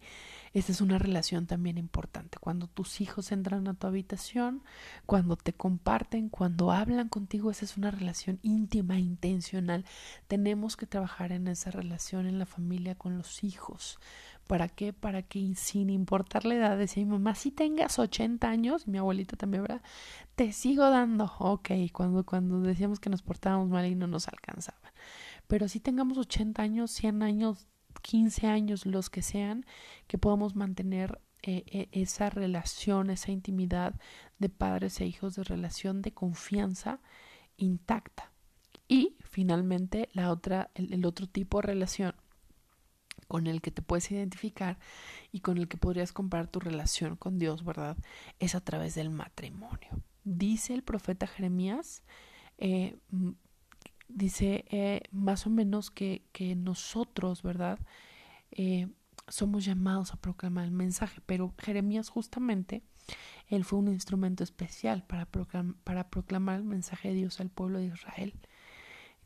Esta 0.53 0.71
es 0.71 0.81
una 0.81 0.99
relación 0.99 1.47
también 1.47 1.79
importante. 1.79 2.37
Cuando 2.39 2.67
tus 2.67 3.01
hijos 3.01 3.31
entran 3.31 3.67
a 3.67 3.73
tu 3.73 3.87
habitación, 3.87 4.61
cuando 5.07 5.35
te 5.35 5.53
comparten, 5.53 6.29
cuando 6.29 6.71
hablan 6.71 7.09
contigo, 7.09 7.49
esa 7.49 7.65
es 7.65 7.75
una 7.75 7.89
relación 7.89 8.39
íntima, 8.43 8.99
intencional. 8.99 9.83
Tenemos 10.27 10.77
que 10.77 10.85
trabajar 10.85 11.31
en 11.31 11.47
esa 11.47 11.71
relación 11.71 12.27
en 12.27 12.37
la 12.37 12.45
familia 12.45 12.93
con 12.93 13.17
los 13.17 13.43
hijos. 13.43 13.99
¿Para 14.45 14.69
qué? 14.69 14.93
Para 14.93 15.23
que 15.23 15.55
sin 15.55 15.89
importar 15.89 16.45
la 16.45 16.55
edad, 16.55 16.77
decía 16.77 17.03
mi 17.03 17.11
mamá, 17.11 17.33
si 17.33 17.49
tengas 17.49 17.97
80 17.97 18.47
años, 18.47 18.87
mi 18.87 18.99
abuelita 18.99 19.35
también, 19.35 19.63
¿verdad? 19.63 19.81
Te 20.35 20.51
sigo 20.51 20.87
dando. 20.89 21.33
Ok, 21.39 21.71
cuando, 21.91 22.23
cuando 22.25 22.59
decíamos 22.59 22.99
que 22.99 23.09
nos 23.09 23.23
portábamos 23.23 23.69
mal 23.69 23.87
y 23.87 23.95
no 23.95 24.05
nos 24.05 24.27
alcanzaban. 24.27 24.91
Pero 25.47 25.67
si 25.67 25.79
tengamos 25.79 26.17
80 26.19 26.61
años, 26.61 26.91
100 26.91 27.23
años, 27.23 27.67
15 28.01 28.47
años, 28.47 28.85
los 28.85 29.09
que 29.09 29.21
sean, 29.21 29.65
que 30.07 30.17
podamos 30.17 30.55
mantener 30.55 31.21
eh, 31.41 31.63
eh, 31.67 31.89
esa 31.91 32.29
relación, 32.29 33.09
esa 33.09 33.31
intimidad 33.31 33.95
de 34.39 34.49
padres 34.49 34.99
e 35.01 35.05
hijos, 35.05 35.35
de 35.35 35.43
relación 35.43 36.01
de 36.01 36.13
confianza 36.13 36.99
intacta. 37.57 38.31
Y 38.87 39.15
finalmente, 39.19 40.09
la 40.13 40.31
otra, 40.31 40.71
el 40.75 41.05
otro 41.05 41.27
tipo 41.27 41.57
de 41.59 41.67
relación 41.67 42.15
con 43.27 43.47
el 43.47 43.61
que 43.61 43.71
te 43.71 43.81
puedes 43.81 44.11
identificar 44.11 44.77
y 45.31 45.39
con 45.39 45.57
el 45.57 45.67
que 45.67 45.77
podrías 45.77 46.11
comparar 46.11 46.47
tu 46.47 46.59
relación 46.59 47.15
con 47.15 47.39
Dios, 47.39 47.63
¿verdad? 47.63 47.97
Es 48.39 48.55
a 48.55 48.61
través 48.61 48.95
del 48.95 49.09
matrimonio. 49.09 49.89
Dice 50.23 50.73
el 50.73 50.83
profeta 50.83 51.27
Jeremías, 51.27 52.03
eh, 52.57 52.95
dice 54.07 54.65
eh, 54.69 55.01
más 55.11 55.45
o 55.47 55.49
menos 55.49 55.91
que, 55.91 56.23
que 56.31 56.55
nosotros, 56.55 57.43
¿verdad? 57.43 57.79
Eh, 58.51 58.87
somos 59.27 59.65
llamados 59.65 60.13
a 60.13 60.17
proclamar 60.17 60.65
el 60.65 60.71
mensaje, 60.71 61.21
pero 61.25 61.53
Jeremías 61.57 62.09
justamente, 62.09 62.83
él 63.47 63.63
fue 63.65 63.79
un 63.79 63.87
instrumento 63.87 64.43
especial 64.43 65.03
para, 65.05 65.27
para 65.83 66.09
proclamar 66.09 66.57
el 66.57 66.65
mensaje 66.65 67.09
de 67.09 67.15
Dios 67.15 67.39
al 67.39 67.49
pueblo 67.49 67.79
de 67.79 67.87
Israel. 67.87 68.33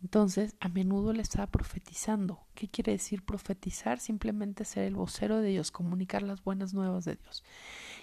Entonces, 0.03 0.55
a 0.59 0.69
menudo 0.69 1.11
le 1.11 1.21
estaba 1.21 1.47
profetizando. 1.47 2.39
¿Qué 2.53 2.67
quiere 2.67 2.91
decir 2.91 3.23
profetizar? 3.23 3.99
Simplemente 3.99 4.63
ser 4.63 4.83
el 4.83 4.95
vocero 4.95 5.37
de 5.37 5.49
Dios, 5.49 5.71
comunicar 5.71 6.21
las 6.21 6.43
buenas 6.43 6.73
nuevas 6.73 7.05
de 7.05 7.15
Dios. 7.15 7.43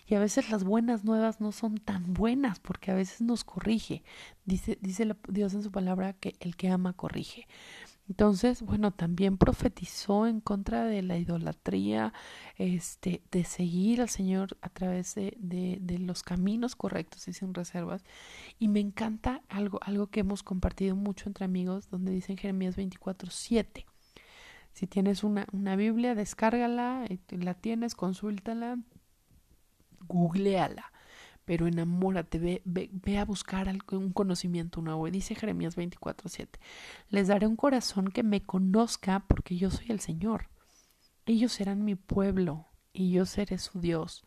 Y 0.06 0.14
a 0.14 0.18
veces 0.18 0.50
las 0.50 0.64
buenas 0.64 1.04
nuevas 1.04 1.40
no 1.40 1.52
son 1.52 1.78
tan 1.78 2.12
buenas 2.12 2.58
porque 2.60 2.90
a 2.90 2.94
veces 2.94 3.20
nos 3.20 3.44
corrige. 3.44 4.02
Dice, 4.44 4.76
dice 4.82 5.16
Dios 5.28 5.54
en 5.54 5.62
su 5.62 5.70
palabra 5.70 6.12
que 6.12 6.34
el 6.40 6.56
que 6.56 6.68
ama 6.68 6.92
corrige. 6.92 7.46
Entonces, 8.08 8.60
bueno, 8.60 8.90
también 8.90 9.38
profetizó 9.38 10.26
en 10.26 10.40
contra 10.40 10.84
de 10.84 11.02
la 11.02 11.16
idolatría, 11.16 12.12
este, 12.56 13.22
de 13.30 13.44
seguir 13.44 14.02
al 14.02 14.10
Señor 14.10 14.58
a 14.60 14.68
través 14.68 15.14
de, 15.14 15.36
de, 15.40 15.98
los 15.98 16.22
caminos 16.22 16.76
correctos 16.76 17.26
y 17.28 17.32
sin 17.32 17.54
reservas. 17.54 18.04
Y 18.58 18.68
me 18.68 18.80
encanta 18.80 19.42
algo, 19.48 19.80
algo 19.82 20.08
que 20.08 20.20
hemos 20.20 20.42
compartido 20.42 20.96
mucho 20.96 21.28
entre 21.28 21.46
amigos, 21.46 21.88
donde 21.88 22.12
dice 22.12 22.32
en 22.32 22.38
Jeremías 22.38 22.76
24, 22.76 23.30
7. 23.30 23.86
Si 24.72 24.86
tienes 24.86 25.24
una, 25.24 25.46
una 25.52 25.76
Biblia, 25.76 26.14
descárgala, 26.14 27.06
eh, 27.08 27.18
la 27.30 27.54
tienes, 27.54 27.94
consúltala, 27.94 28.78
googleala 30.06 30.93
pero 31.44 31.66
enamórate, 31.66 32.62
ve, 32.64 33.18
a 33.18 33.24
buscar 33.24 33.70
un 33.92 34.12
conocimiento 34.12 34.80
nuevo. 34.80 35.10
Dice 35.10 35.34
Jeremías 35.34 35.76
24:7, 35.76 36.58
les 37.10 37.28
daré 37.28 37.46
un 37.46 37.56
corazón 37.56 38.08
que 38.08 38.22
me 38.22 38.42
conozca 38.42 39.20
porque 39.28 39.56
yo 39.56 39.70
soy 39.70 39.86
el 39.90 40.00
Señor. 40.00 40.48
Ellos 41.26 41.52
serán 41.52 41.84
mi 41.84 41.94
pueblo 41.94 42.66
y 42.92 43.10
yo 43.10 43.26
seré 43.26 43.58
su 43.58 43.80
Dios, 43.80 44.24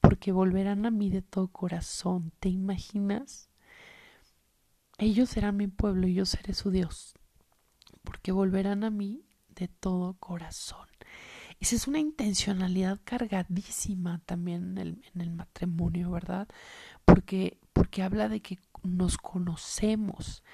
porque 0.00 0.32
volverán 0.32 0.86
a 0.86 0.90
mí 0.90 1.10
de 1.10 1.22
todo 1.22 1.48
corazón. 1.48 2.32
¿Te 2.40 2.48
imaginas? 2.48 3.50
Ellos 4.98 5.28
serán 5.28 5.56
mi 5.56 5.66
pueblo 5.66 6.06
y 6.06 6.14
yo 6.14 6.24
seré 6.24 6.54
su 6.54 6.70
Dios, 6.70 7.14
porque 8.02 8.32
volverán 8.32 8.84
a 8.84 8.90
mí 8.90 9.26
de 9.48 9.68
todo 9.68 10.14
corazón. 10.14 10.95
Es 11.72 11.88
una 11.88 11.98
intencionalidad 11.98 13.00
cargadísima 13.04 14.20
también 14.24 14.78
en 14.78 15.02
el, 15.14 15.30
matrimonio, 15.30 16.12
¿verdad? 16.12 16.46
Porque, 17.04 17.58
porque 17.72 18.02
habla 18.02 18.28
de 18.28 18.40
que 18.40 18.58
nos 18.84 19.16
conocemos, 19.16 20.44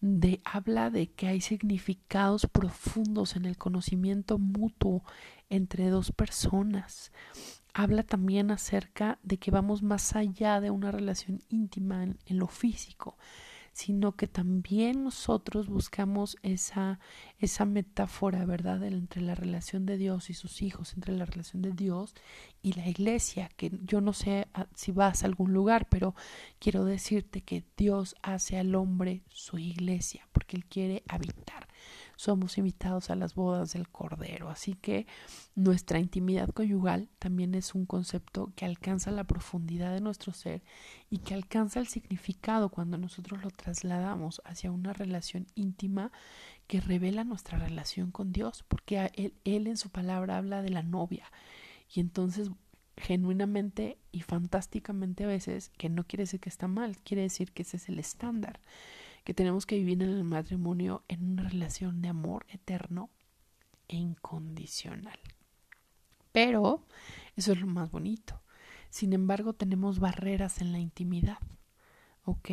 de, 0.00 0.40
habla 0.44 0.88
de 0.88 1.10
que 1.10 1.28
hay 1.28 1.40
significados 1.42 2.46
profundos 2.46 3.36
en 3.36 3.44
el 3.44 3.58
conocimiento 3.58 4.38
mutuo 4.38 5.04
entre 5.50 5.90
dos 5.90 6.10
personas. 6.10 7.12
Habla 7.74 8.02
también 8.02 8.50
acerca 8.50 9.18
de 9.22 9.38
que 9.38 9.50
vamos 9.50 9.82
más 9.82 10.16
allá 10.16 10.60
de 10.60 10.70
una 10.70 10.90
relación 10.90 11.42
íntima 11.48 12.04
en 12.04 12.38
lo 12.38 12.46
físico, 12.46 13.18
sino 13.72 14.12
que 14.16 14.26
también 14.26 15.04
nosotros 15.04 15.68
buscamos 15.68 16.36
esa, 16.42 17.00
esa 17.38 17.64
metáfora, 17.64 18.44
¿verdad?, 18.44 18.82
entre 18.84 19.22
la 19.22 19.34
relación 19.34 19.86
de 19.86 19.96
Dios 19.96 20.30
y 20.30 20.34
sus 20.34 20.62
hijos, 20.62 20.92
entre 20.94 21.16
la 21.16 21.24
relación 21.24 21.62
de 21.62 21.72
Dios 21.72 22.14
y 22.62 22.74
la 22.74 22.86
iglesia, 22.86 23.50
que 23.56 23.72
yo 23.84 24.00
no 24.00 24.12
sé 24.12 24.48
ah, 24.54 24.66
si 24.74 24.92
vas 24.92 25.22
a 25.22 25.26
algún 25.26 25.52
lugar, 25.52 25.88
pero 25.88 26.14
quiero 26.58 26.84
decirte 26.84 27.40
que 27.40 27.64
Dios 27.76 28.14
hace 28.22 28.58
al 28.58 28.74
hombre 28.74 29.22
su 29.28 29.58
iglesia, 29.58 30.28
porque 30.32 30.56
Él 30.56 30.66
quiere 30.66 31.02
habitar 31.08 31.66
somos 32.22 32.56
invitados 32.56 33.10
a 33.10 33.16
las 33.16 33.34
bodas 33.34 33.72
del 33.72 33.88
Cordero. 33.88 34.48
Así 34.48 34.74
que 34.74 35.08
nuestra 35.56 35.98
intimidad 35.98 36.50
conyugal 36.50 37.08
también 37.18 37.56
es 37.56 37.74
un 37.74 37.84
concepto 37.84 38.52
que 38.54 38.64
alcanza 38.64 39.10
la 39.10 39.24
profundidad 39.24 39.92
de 39.92 40.00
nuestro 40.00 40.32
ser 40.32 40.62
y 41.10 41.18
que 41.18 41.34
alcanza 41.34 41.80
el 41.80 41.88
significado 41.88 42.68
cuando 42.68 42.96
nosotros 42.96 43.42
lo 43.42 43.50
trasladamos 43.50 44.40
hacia 44.44 44.70
una 44.70 44.92
relación 44.92 45.48
íntima 45.56 46.12
que 46.68 46.80
revela 46.80 47.24
nuestra 47.24 47.58
relación 47.58 48.12
con 48.12 48.32
Dios, 48.32 48.64
porque 48.68 49.10
él, 49.14 49.34
él 49.42 49.66
en 49.66 49.76
su 49.76 49.90
palabra 49.90 50.38
habla 50.38 50.62
de 50.62 50.70
la 50.70 50.84
novia. 50.84 51.24
Y 51.92 51.98
entonces 51.98 52.52
genuinamente 52.96 53.98
y 54.12 54.20
fantásticamente 54.20 55.24
a 55.24 55.26
veces, 55.26 55.72
que 55.76 55.88
no 55.88 56.04
quiere 56.04 56.22
decir 56.22 56.38
que 56.38 56.50
está 56.50 56.68
mal, 56.68 56.98
quiere 56.98 57.22
decir 57.22 57.50
que 57.50 57.62
ese 57.62 57.78
es 57.78 57.88
el 57.88 57.98
estándar 57.98 58.60
que 59.24 59.34
tenemos 59.34 59.66
que 59.66 59.76
vivir 59.76 60.02
en 60.02 60.10
el 60.10 60.24
matrimonio 60.24 61.04
en 61.08 61.32
una 61.32 61.48
relación 61.48 62.02
de 62.02 62.08
amor 62.08 62.46
eterno 62.48 63.10
e 63.88 63.96
incondicional. 63.96 65.18
Pero 66.32 66.84
eso 67.36 67.52
es 67.52 67.60
lo 67.60 67.66
más 67.66 67.90
bonito. 67.90 68.40
Sin 68.90 69.12
embargo, 69.12 69.52
tenemos 69.52 70.00
barreras 70.00 70.60
en 70.60 70.72
la 70.72 70.78
intimidad, 70.78 71.38
¿ok? 72.24 72.50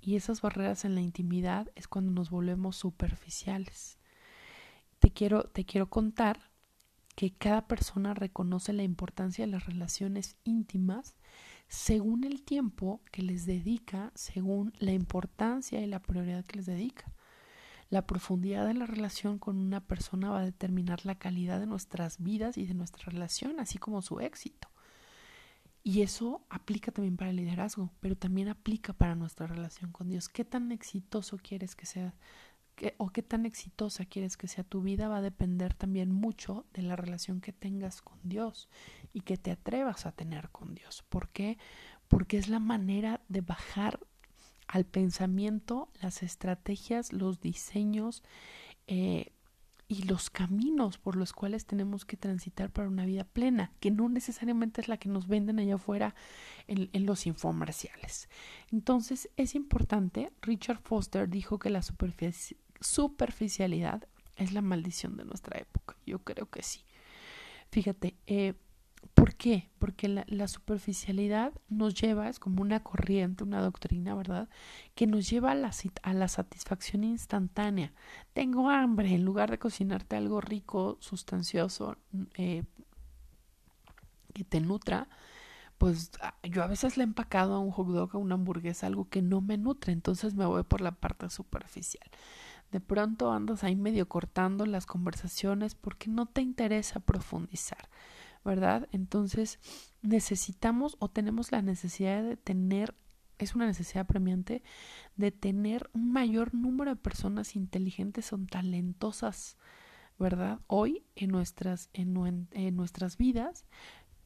Y 0.00 0.16
esas 0.16 0.40
barreras 0.40 0.84
en 0.84 0.94
la 0.94 1.00
intimidad 1.00 1.70
es 1.74 1.86
cuando 1.86 2.12
nos 2.12 2.30
volvemos 2.30 2.76
superficiales. 2.76 3.98
Te 4.98 5.10
quiero, 5.10 5.44
te 5.44 5.64
quiero 5.64 5.88
contar 5.88 6.50
que 7.14 7.32
cada 7.32 7.66
persona 7.66 8.14
reconoce 8.14 8.72
la 8.72 8.82
importancia 8.82 9.44
de 9.44 9.52
las 9.52 9.66
relaciones 9.66 10.36
íntimas 10.44 11.14
según 11.72 12.24
el 12.24 12.42
tiempo 12.42 13.00
que 13.10 13.22
les 13.22 13.46
dedica, 13.46 14.12
según 14.14 14.74
la 14.78 14.92
importancia 14.92 15.80
y 15.80 15.86
la 15.86 16.02
prioridad 16.02 16.44
que 16.44 16.56
les 16.56 16.66
dedica. 16.66 17.10
La 17.88 18.06
profundidad 18.06 18.66
de 18.66 18.74
la 18.74 18.84
relación 18.84 19.38
con 19.38 19.56
una 19.56 19.80
persona 19.80 20.28
va 20.28 20.40
a 20.40 20.44
determinar 20.44 21.06
la 21.06 21.14
calidad 21.14 21.60
de 21.60 21.66
nuestras 21.66 22.22
vidas 22.22 22.58
y 22.58 22.66
de 22.66 22.74
nuestra 22.74 23.10
relación, 23.10 23.58
así 23.58 23.78
como 23.78 24.02
su 24.02 24.20
éxito. 24.20 24.68
Y 25.82 26.02
eso 26.02 26.44
aplica 26.50 26.92
también 26.92 27.16
para 27.16 27.30
el 27.30 27.36
liderazgo, 27.36 27.90
pero 28.00 28.16
también 28.16 28.48
aplica 28.48 28.92
para 28.92 29.14
nuestra 29.14 29.46
relación 29.46 29.92
con 29.92 30.10
Dios. 30.10 30.28
¿Qué 30.28 30.44
tan 30.44 30.72
exitoso 30.72 31.38
quieres 31.38 31.74
que 31.74 31.86
sea 31.86 32.14
o 32.98 33.10
qué 33.10 33.22
tan 33.22 33.46
exitosa 33.46 34.04
quieres 34.04 34.36
que 34.36 34.48
sea 34.48 34.64
tu 34.64 34.82
vida 34.82 35.08
va 35.08 35.18
a 35.18 35.22
depender 35.22 35.74
también 35.74 36.10
mucho 36.10 36.66
de 36.72 36.82
la 36.82 36.96
relación 36.96 37.40
que 37.40 37.52
tengas 37.52 38.02
con 38.02 38.18
Dios 38.22 38.68
y 39.12 39.20
que 39.20 39.36
te 39.36 39.50
atrevas 39.50 40.06
a 40.06 40.12
tener 40.12 40.50
con 40.50 40.74
Dios. 40.74 41.04
¿Por 41.08 41.28
qué? 41.28 41.58
Porque 42.08 42.38
es 42.38 42.48
la 42.48 42.58
manera 42.58 43.20
de 43.28 43.40
bajar 43.40 44.00
al 44.66 44.84
pensamiento 44.84 45.90
las 46.00 46.22
estrategias, 46.22 47.12
los 47.12 47.40
diseños 47.40 48.22
eh, 48.86 49.32
y 49.86 50.04
los 50.04 50.30
caminos 50.30 50.96
por 50.96 51.16
los 51.16 51.34
cuales 51.34 51.66
tenemos 51.66 52.06
que 52.06 52.16
transitar 52.16 52.70
para 52.70 52.88
una 52.88 53.04
vida 53.04 53.24
plena, 53.24 53.72
que 53.80 53.90
no 53.90 54.08
necesariamente 54.08 54.80
es 54.80 54.88
la 54.88 54.96
que 54.96 55.10
nos 55.10 55.28
venden 55.28 55.58
allá 55.58 55.74
afuera 55.74 56.14
en, 56.66 56.88
los 57.04 57.26
infomerciales. 57.26 58.30
Entonces 58.70 59.28
es 59.36 59.54
importante, 59.54 60.32
Richard 60.40 60.80
Foster 60.80 61.28
dijo 61.28 61.58
que 61.58 61.68
la 61.68 61.82
superficialidad 62.80 64.08
es 64.36 64.52
la 64.54 64.62
maldición 64.62 65.18
de 65.18 65.26
nuestra 65.26 65.60
época. 65.60 65.96
Yo 66.06 66.20
creo 66.20 66.48
que 66.48 66.62
sí. 66.62 66.86
Fíjate, 67.70 68.16
eh, 68.26 68.54
¿por 69.14 69.34
qué? 69.34 69.70
Porque 69.78 70.08
la, 70.08 70.48
superficialidad 70.48 71.52
nos 71.68 71.94
lleva, 71.94 72.28
es 72.28 72.38
como 72.38 72.62
una 72.62 72.82
corriente, 72.82 73.44
una 73.44 73.60
doctrina, 73.60 74.14
¿verdad? 74.14 74.48
Que 74.94 75.06
nos 75.06 75.28
lleva 75.28 75.52
a 75.52 75.54
la, 75.54 75.70
a 76.02 76.14
la 76.14 76.28
satisfacción 76.28 77.04
instantánea. 77.04 77.92
Tengo 78.32 78.70
hambre, 78.70 79.14
en 79.14 79.24
lugar 79.24 79.50
de 79.50 79.58
cocinarte 79.58 80.16
algo 80.16 80.40
rico, 80.40 80.98
sustancioso, 81.00 81.96
eh, 82.34 82.64
que 84.32 84.44
te 84.44 84.60
nutra, 84.60 85.08
pues 85.78 86.12
ah, 86.20 86.34
yo 86.44 86.62
a 86.62 86.66
veces 86.68 86.96
le 86.96 87.02
he 87.02 87.06
empacado 87.06 87.54
a 87.54 87.58
un 87.58 87.70
hot 87.70 87.88
dog, 87.88 88.10
a 88.14 88.18
una 88.18 88.34
hamburguesa, 88.34 88.86
algo 88.86 89.08
que 89.08 89.22
no 89.22 89.40
me 89.40 89.58
nutre, 89.58 89.92
entonces 89.92 90.34
me 90.34 90.46
voy 90.46 90.62
por 90.62 90.80
la 90.80 90.92
parte 90.92 91.28
superficial 91.28 92.08
de 92.72 92.80
pronto 92.80 93.30
andas 93.30 93.62
ahí 93.64 93.76
medio 93.76 94.08
cortando 94.08 94.66
las 94.66 94.86
conversaciones 94.86 95.74
porque 95.74 96.08
no 96.08 96.26
te 96.26 96.40
interesa 96.40 97.00
profundizar, 97.00 97.88
¿verdad? 98.44 98.88
Entonces 98.92 99.58
necesitamos 100.02 100.96
o 100.98 101.08
tenemos 101.08 101.52
la 101.52 101.62
necesidad 101.62 102.22
de 102.22 102.36
tener, 102.36 102.94
es 103.38 103.54
una 103.54 103.66
necesidad 103.66 104.06
premiante, 104.06 104.62
de 105.16 105.30
tener 105.30 105.90
un 105.92 106.12
mayor 106.12 106.54
número 106.54 106.90
de 106.90 107.00
personas 107.00 107.56
inteligentes 107.56 108.32
o 108.32 108.38
talentosas, 108.38 109.56
¿verdad? 110.18 110.60
Hoy 110.66 111.04
en 111.16 111.30
nuestras, 111.30 111.90
en, 111.92 112.48
en 112.52 112.76
nuestras 112.76 113.16
vidas 113.16 113.64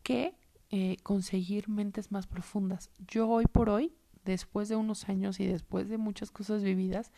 que 0.02 0.36
eh, 0.70 0.96
conseguir 1.02 1.68
mentes 1.68 2.10
más 2.10 2.26
profundas. 2.26 2.90
Yo 3.06 3.28
hoy 3.28 3.46
por 3.46 3.68
hoy 3.68 3.92
después 4.26 4.68
de 4.68 4.76
unos 4.76 5.08
años 5.08 5.40
y 5.40 5.46
después 5.46 5.88
de 5.88 5.96
muchas 5.96 6.30
cosas 6.30 6.62
vividas, 6.62 7.12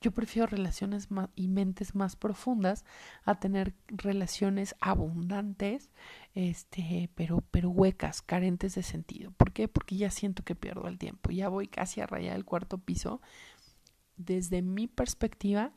yo 0.00 0.12
prefiero 0.12 0.46
relaciones 0.46 1.08
y 1.34 1.48
mentes 1.48 1.94
más 1.94 2.16
profundas 2.16 2.84
a 3.24 3.38
tener 3.38 3.74
relaciones 3.88 4.74
abundantes, 4.80 5.90
este, 6.34 7.10
pero, 7.14 7.44
pero 7.50 7.70
huecas, 7.70 8.22
carentes 8.22 8.74
de 8.74 8.82
sentido. 8.82 9.32
¿Por 9.32 9.52
qué? 9.52 9.68
Porque 9.68 9.96
ya 9.96 10.10
siento 10.10 10.44
que 10.44 10.54
pierdo 10.54 10.88
el 10.88 10.98
tiempo, 10.98 11.30
ya 11.30 11.48
voy 11.48 11.68
casi 11.68 12.00
a 12.00 12.06
rayar 12.06 12.36
el 12.36 12.44
cuarto 12.44 12.78
piso. 12.78 13.20
Desde 14.16 14.62
mi 14.62 14.86
perspectiva, 14.86 15.72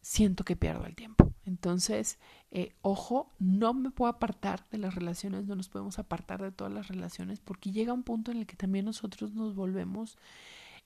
siento 0.00 0.44
que 0.44 0.56
pierdo 0.56 0.86
el 0.86 0.96
tiempo. 0.96 1.29
Entonces, 1.50 2.20
eh, 2.52 2.76
ojo, 2.80 3.32
no 3.40 3.74
me 3.74 3.90
puedo 3.90 4.08
apartar 4.08 4.64
de 4.70 4.78
las 4.78 4.94
relaciones, 4.94 5.46
no 5.46 5.56
nos 5.56 5.68
podemos 5.68 5.98
apartar 5.98 6.40
de 6.40 6.52
todas 6.52 6.72
las 6.72 6.86
relaciones, 6.86 7.40
porque 7.40 7.72
llega 7.72 7.92
un 7.92 8.04
punto 8.04 8.30
en 8.30 8.38
el 8.38 8.46
que 8.46 8.54
también 8.54 8.84
nosotros 8.84 9.32
nos 9.34 9.56
volvemos 9.56 10.16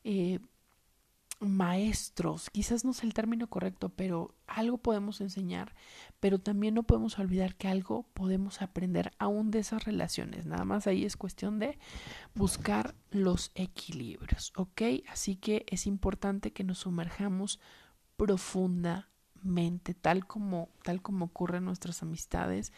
eh, 0.05 0.41
maestros, 1.41 2.49
quizás 2.49 2.83
no 2.87 2.93
es 2.93 3.03
el 3.03 3.13
término 3.13 3.47
correcto, 3.51 3.91
pero 3.91 4.35
algo 4.47 4.79
podemos 4.79 5.21
enseñar, 5.21 5.75
pero 6.19 6.39
también 6.39 6.73
no 6.73 6.85
podemos 6.85 7.19
olvidar 7.19 7.57
que 7.57 7.69
algo 7.69 8.05
podemos 8.15 8.63
aprender 8.63 9.13
aún 9.19 9.51
de 9.51 9.59
esas 9.59 9.85
relaciones. 9.85 10.47
Nada 10.47 10.65
más 10.65 10.87
ahí 10.87 11.05
es 11.05 11.19
cuestión 11.19 11.59
de 11.59 11.79
buscar 12.35 12.95
los 13.11 13.51
equilibrios, 13.55 14.55
¿ok? 14.57 14.81
Así 15.11 15.37
que 15.37 15.67
es 15.69 15.87
importante 15.87 16.55
que 16.55 16.65
nos 16.65 16.79
sumerjamos 16.79 17.61
profundamente 18.17 19.14
tal 20.01 20.27
como, 20.27 20.69
tal 20.83 21.03
como 21.03 21.27
ocurre 21.27 21.59
en 21.59 21.65
nuestras 21.65 22.03
amistades, 22.03 22.73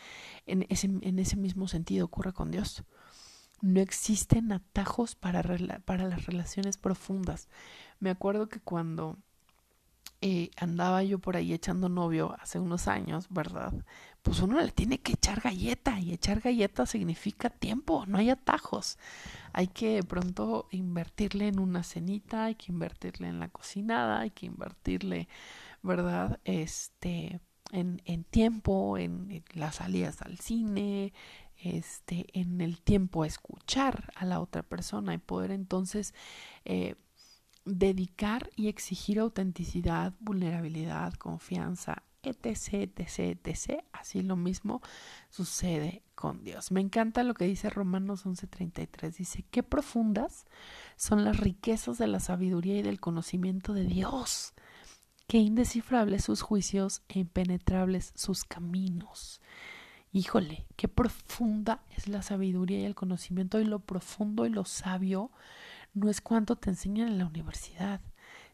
en 0.46 0.66
ese, 0.68 0.87
en 0.87 1.18
ese 1.18 1.37
mismo 1.37 1.68
sentido 1.68 2.05
ocurre 2.05 2.33
con 2.33 2.50
Dios. 2.50 2.85
No 3.62 3.81
existen 3.81 4.52
atajos 4.52 5.14
para, 5.14 5.42
para 5.85 6.05
las 6.05 6.26
relaciones 6.26 6.76
profundas. 6.76 7.48
Me 8.00 8.11
acuerdo 8.11 8.48
que 8.48 8.61
cuando 8.61 9.16
eh, 10.22 10.50
andaba 10.57 11.02
yo 11.02 11.18
por 11.18 11.37
ahí 11.37 11.52
echando 11.52 11.88
novio 11.88 12.35
hace 12.40 12.59
unos 12.59 12.88
años, 12.88 13.26
¿verdad? 13.29 13.72
Pues 14.22 14.40
uno 14.40 14.61
le 14.61 14.70
tiene 14.70 14.98
que 14.98 15.12
echar 15.12 15.40
galleta 15.40 16.00
y 16.00 16.12
echar 16.12 16.40
galleta 16.40 16.87
significa 16.87 17.50
tiempo, 17.50 18.05
no 18.07 18.18
hay 18.18 18.31
atajos. 18.31 18.98
Hay 19.52 19.68
que 19.68 20.02
pronto 20.02 20.68
invertirle 20.70 21.48
en 21.48 21.59
una 21.61 21.83
cenita, 21.83 22.46
hay 22.46 22.55
que 22.55 22.72
invertirle 22.72 23.29
en 23.29 23.40
la 23.40 23.48
cocinada, 23.48 24.20
hay 24.20 24.31
que 24.31 24.46
invertirle, 24.46 25.29
¿verdad? 25.87 26.40
Este, 26.44 27.40
en, 27.72 28.03
en 28.05 28.25
tiempo, 28.25 28.99
en, 28.99 29.44
las 29.55 29.77
salidas 29.77 30.22
al 30.22 30.38
cine, 30.38 31.12
este, 31.57 32.27
en 32.33 32.61
el 32.61 32.81
tiempo 32.81 33.22
a 33.22 33.27
escuchar 33.27 34.12
a 34.14 34.25
la 34.25 34.40
otra 34.40 34.62
persona 34.62 35.14
y 35.14 35.18
poder 35.18 35.51
entonces 35.51 36.14
eh, 36.64 36.96
dedicar 37.64 38.51
y 38.57 38.68
exigir 38.68 39.18
autenticidad, 39.18 40.14
vulnerabilidad, 40.20 41.14
confianza, 41.14 42.03
etc, 42.22 42.90
etc, 42.96 43.18
etc. 43.44 43.85
Así 43.92 44.22
lo 44.22 44.37
mismo 44.37 44.83
sucede 45.31 46.03
con 46.14 46.44
Dios. 46.44 46.70
Me 46.72 46.81
encanta 46.81 47.22
lo 47.22 47.35
que 47.35 47.44
dice 47.44 47.70
Romanos 47.70 48.27
11:33. 48.27 49.16
Dice, 49.16 49.44
qué 49.51 49.62
profundas 49.62 50.46
son 50.96 51.25
las 51.25 51.38
riquezas 51.38 51.99
de 51.99 52.07
la 52.07 52.20
sabiduría 52.20 52.79
y 52.79 52.83
del 52.83 53.01
conocimiento 53.01 53.72
de 53.75 53.85
Dios. 53.85 54.55
Qué 55.29 55.39
indescifrables 55.39 56.23
sus 56.23 56.41
juicios 56.41 57.03
e 57.09 57.19
impenetrables 57.19 58.12
sus 58.15 58.45
caminos. 58.45 59.41
Híjole, 60.12 60.67
qué 60.77 60.87
profunda 60.87 61.83
es 61.97 62.07
la 62.07 62.23
sabiduría 62.23 62.79
y 62.79 62.85
el 62.85 62.95
conocimiento 62.95 63.59
y 63.59 63.65
lo 63.65 63.81
profundo 63.81 64.47
y 64.47 64.51
lo 64.51 64.65
sabio 64.65 65.33
no 65.95 66.11
es 66.11 66.21
cuánto 66.21 66.55
te 66.55 66.71
enseñan 66.71 67.09
en 67.09 67.19
la 67.19 67.27
universidad, 67.27 68.01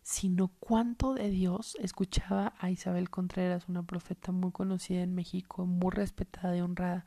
sino 0.00 0.48
cuánto 0.60 1.12
de 1.12 1.28
Dios 1.28 1.76
escuchaba 1.78 2.54
a 2.58 2.70
Isabel 2.70 3.10
Contreras, 3.10 3.68
una 3.68 3.82
profeta 3.82 4.32
muy 4.32 4.50
conocida 4.50 5.02
en 5.02 5.14
México, 5.14 5.66
muy 5.66 5.90
respetada 5.90 6.56
y 6.56 6.62
honrada, 6.62 7.04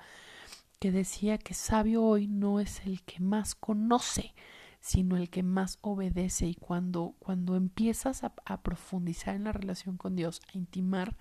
que 0.79 0.91
decía 0.91 1.39
que 1.39 1.55
sabio 1.55 2.03
hoy 2.03 2.27
no 2.27 2.59
es 2.59 2.85
el 2.85 3.01
que 3.01 3.19
más 3.19 3.55
conoce, 3.55 4.35
sino 4.85 5.17
el 5.17 5.31
que 5.31 5.41
más 5.41 5.79
obedece 5.81 6.45
y 6.45 6.53
cuando, 6.53 7.15
cuando 7.17 7.55
empiezas 7.55 8.23
a, 8.23 8.61
profundizar 8.61 9.33
en 9.33 9.45
la 9.45 9.51
relación 9.51 9.97
con 9.97 10.15
Dios, 10.15 10.41
a 10.53 10.57
intimar, 10.59 11.17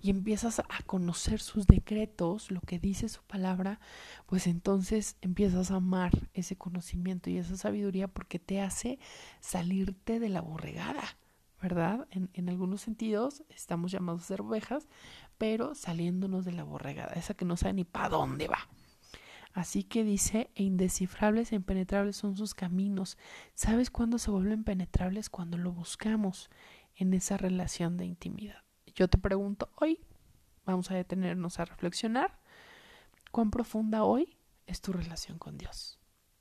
y 0.00 0.10
empiezas 0.10 0.60
a 0.60 0.82
conocer 0.86 1.40
sus 1.40 1.66
decretos, 1.66 2.52
lo 2.52 2.60
que 2.60 2.78
dice 2.78 3.08
su 3.08 3.22
palabra, 3.24 3.80
pues 4.26 4.46
entonces 4.46 5.16
empiezas 5.22 5.72
a 5.72 5.76
amar 5.76 6.12
ese 6.34 6.54
conocimiento 6.54 7.30
y 7.30 7.38
esa 7.38 7.56
sabiduría 7.56 8.06
porque 8.06 8.38
te 8.38 8.60
hace 8.60 9.00
salirte 9.40 10.20
de 10.20 10.28
la 10.28 10.40
borregada, 10.40 11.18
¿verdad? 11.60 12.06
En, 12.12 12.30
en 12.32 12.48
algunos 12.48 12.80
sentidos 12.80 13.42
estamos 13.48 13.90
llamados 13.90 14.22
a 14.22 14.26
ser 14.26 14.40
ovejas, 14.42 14.86
pero 15.36 15.74
saliéndonos 15.74 16.44
de 16.44 16.52
la 16.52 16.62
borregada, 16.62 17.14
esa 17.14 17.34
que 17.34 17.44
no 17.44 17.56
sabe 17.56 17.74
ni 17.74 17.84
para 17.84 18.08
dónde 18.08 18.46
va. 18.46 18.68
Así 19.52 19.82
que 19.82 20.04
dice, 20.04 20.50
e 20.54 20.62
indescifrables 20.62 21.52
e 21.52 21.56
impenetrables 21.56 22.16
son 22.16 22.36
sus 22.36 22.54
caminos. 22.54 23.18
¿Sabes 23.54 23.90
cuándo 23.90 24.18
se 24.18 24.30
vuelven 24.30 24.64
penetrables? 24.64 25.28
Cuando 25.28 25.58
lo 25.58 25.72
buscamos 25.72 26.50
en 26.94 27.14
esa 27.14 27.36
relación 27.36 27.96
de 27.96 28.04
intimidad. 28.04 28.62
Yo 28.94 29.08
te 29.08 29.18
pregunto 29.18 29.70
hoy, 29.76 29.98
vamos 30.66 30.90
a 30.90 30.94
detenernos 30.94 31.58
a 31.58 31.64
reflexionar, 31.64 32.38
¿cuán 33.30 33.50
profunda 33.50 34.04
hoy 34.04 34.36
es 34.66 34.80
tu 34.80 34.92
relación 34.92 35.38
con 35.38 35.56
Dios? 35.56 35.98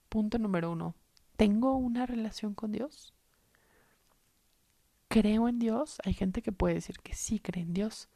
Punto 0.09 0.37
número 0.37 0.71
uno, 0.71 0.95
¿tengo 1.37 1.75
una 1.75 2.05
relación 2.05 2.53
con 2.53 2.71
Dios? 2.71 3.13
¿Creo 5.07 5.47
en 5.47 5.57
Dios? 5.59 5.97
Hay 6.03 6.13
gente 6.13 6.41
que 6.41 6.51
puede 6.51 6.75
decir 6.75 6.99
que 6.99 7.15
sí 7.15 7.39
cree 7.39 7.63
en 7.63 7.73
Dios. 7.73 8.09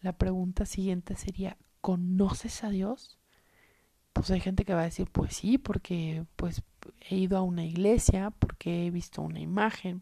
La 0.00 0.16
pregunta 0.16 0.64
siguiente 0.64 1.16
sería, 1.16 1.58
¿conoces 1.80 2.64
a 2.64 2.70
Dios? 2.70 3.15
Pues 4.16 4.30
hay 4.30 4.40
gente 4.40 4.64
que 4.64 4.72
va 4.72 4.80
a 4.80 4.84
decir, 4.84 5.10
pues 5.12 5.36
sí, 5.36 5.58
porque 5.58 6.24
pues 6.36 6.62
he 7.00 7.16
ido 7.16 7.36
a 7.36 7.42
una 7.42 7.66
iglesia, 7.66 8.30
porque 8.30 8.86
he 8.86 8.90
visto 8.90 9.20
una 9.20 9.40
imagen, 9.40 10.00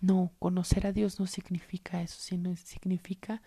no, 0.00 0.32
conocer 0.40 0.84
a 0.88 0.92
Dios 0.92 1.20
no 1.20 1.28
significa 1.28 2.02
eso, 2.02 2.16
sino 2.18 2.56
significa 2.56 3.40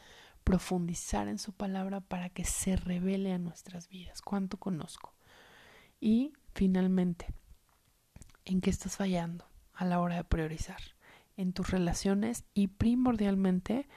profundizar 0.45 1.27
en 1.27 1.37
su 1.37 1.51
palabra 1.51 1.99
para 1.99 2.29
que 2.29 2.45
se 2.45 2.77
revele 2.77 3.33
a 3.33 3.39
nuestras 3.39 3.89
vidas. 3.89 4.21
¿Cuánto 4.21 4.55
conozco? 4.55 5.13
Y 5.99 6.31
finalmente, 6.53 7.33
¿en 8.45 8.61
qué 8.61 8.69
estás 8.69 8.95
fallando 8.95 9.45
a 9.73 9.83
la 9.83 9.99
hora 9.99 10.15
de 10.15 10.23
priorizar? 10.23 10.79
En 11.35 11.51
tus 11.51 11.71
relaciones 11.71 12.45
y 12.53 12.67
primordialmente 12.67 13.89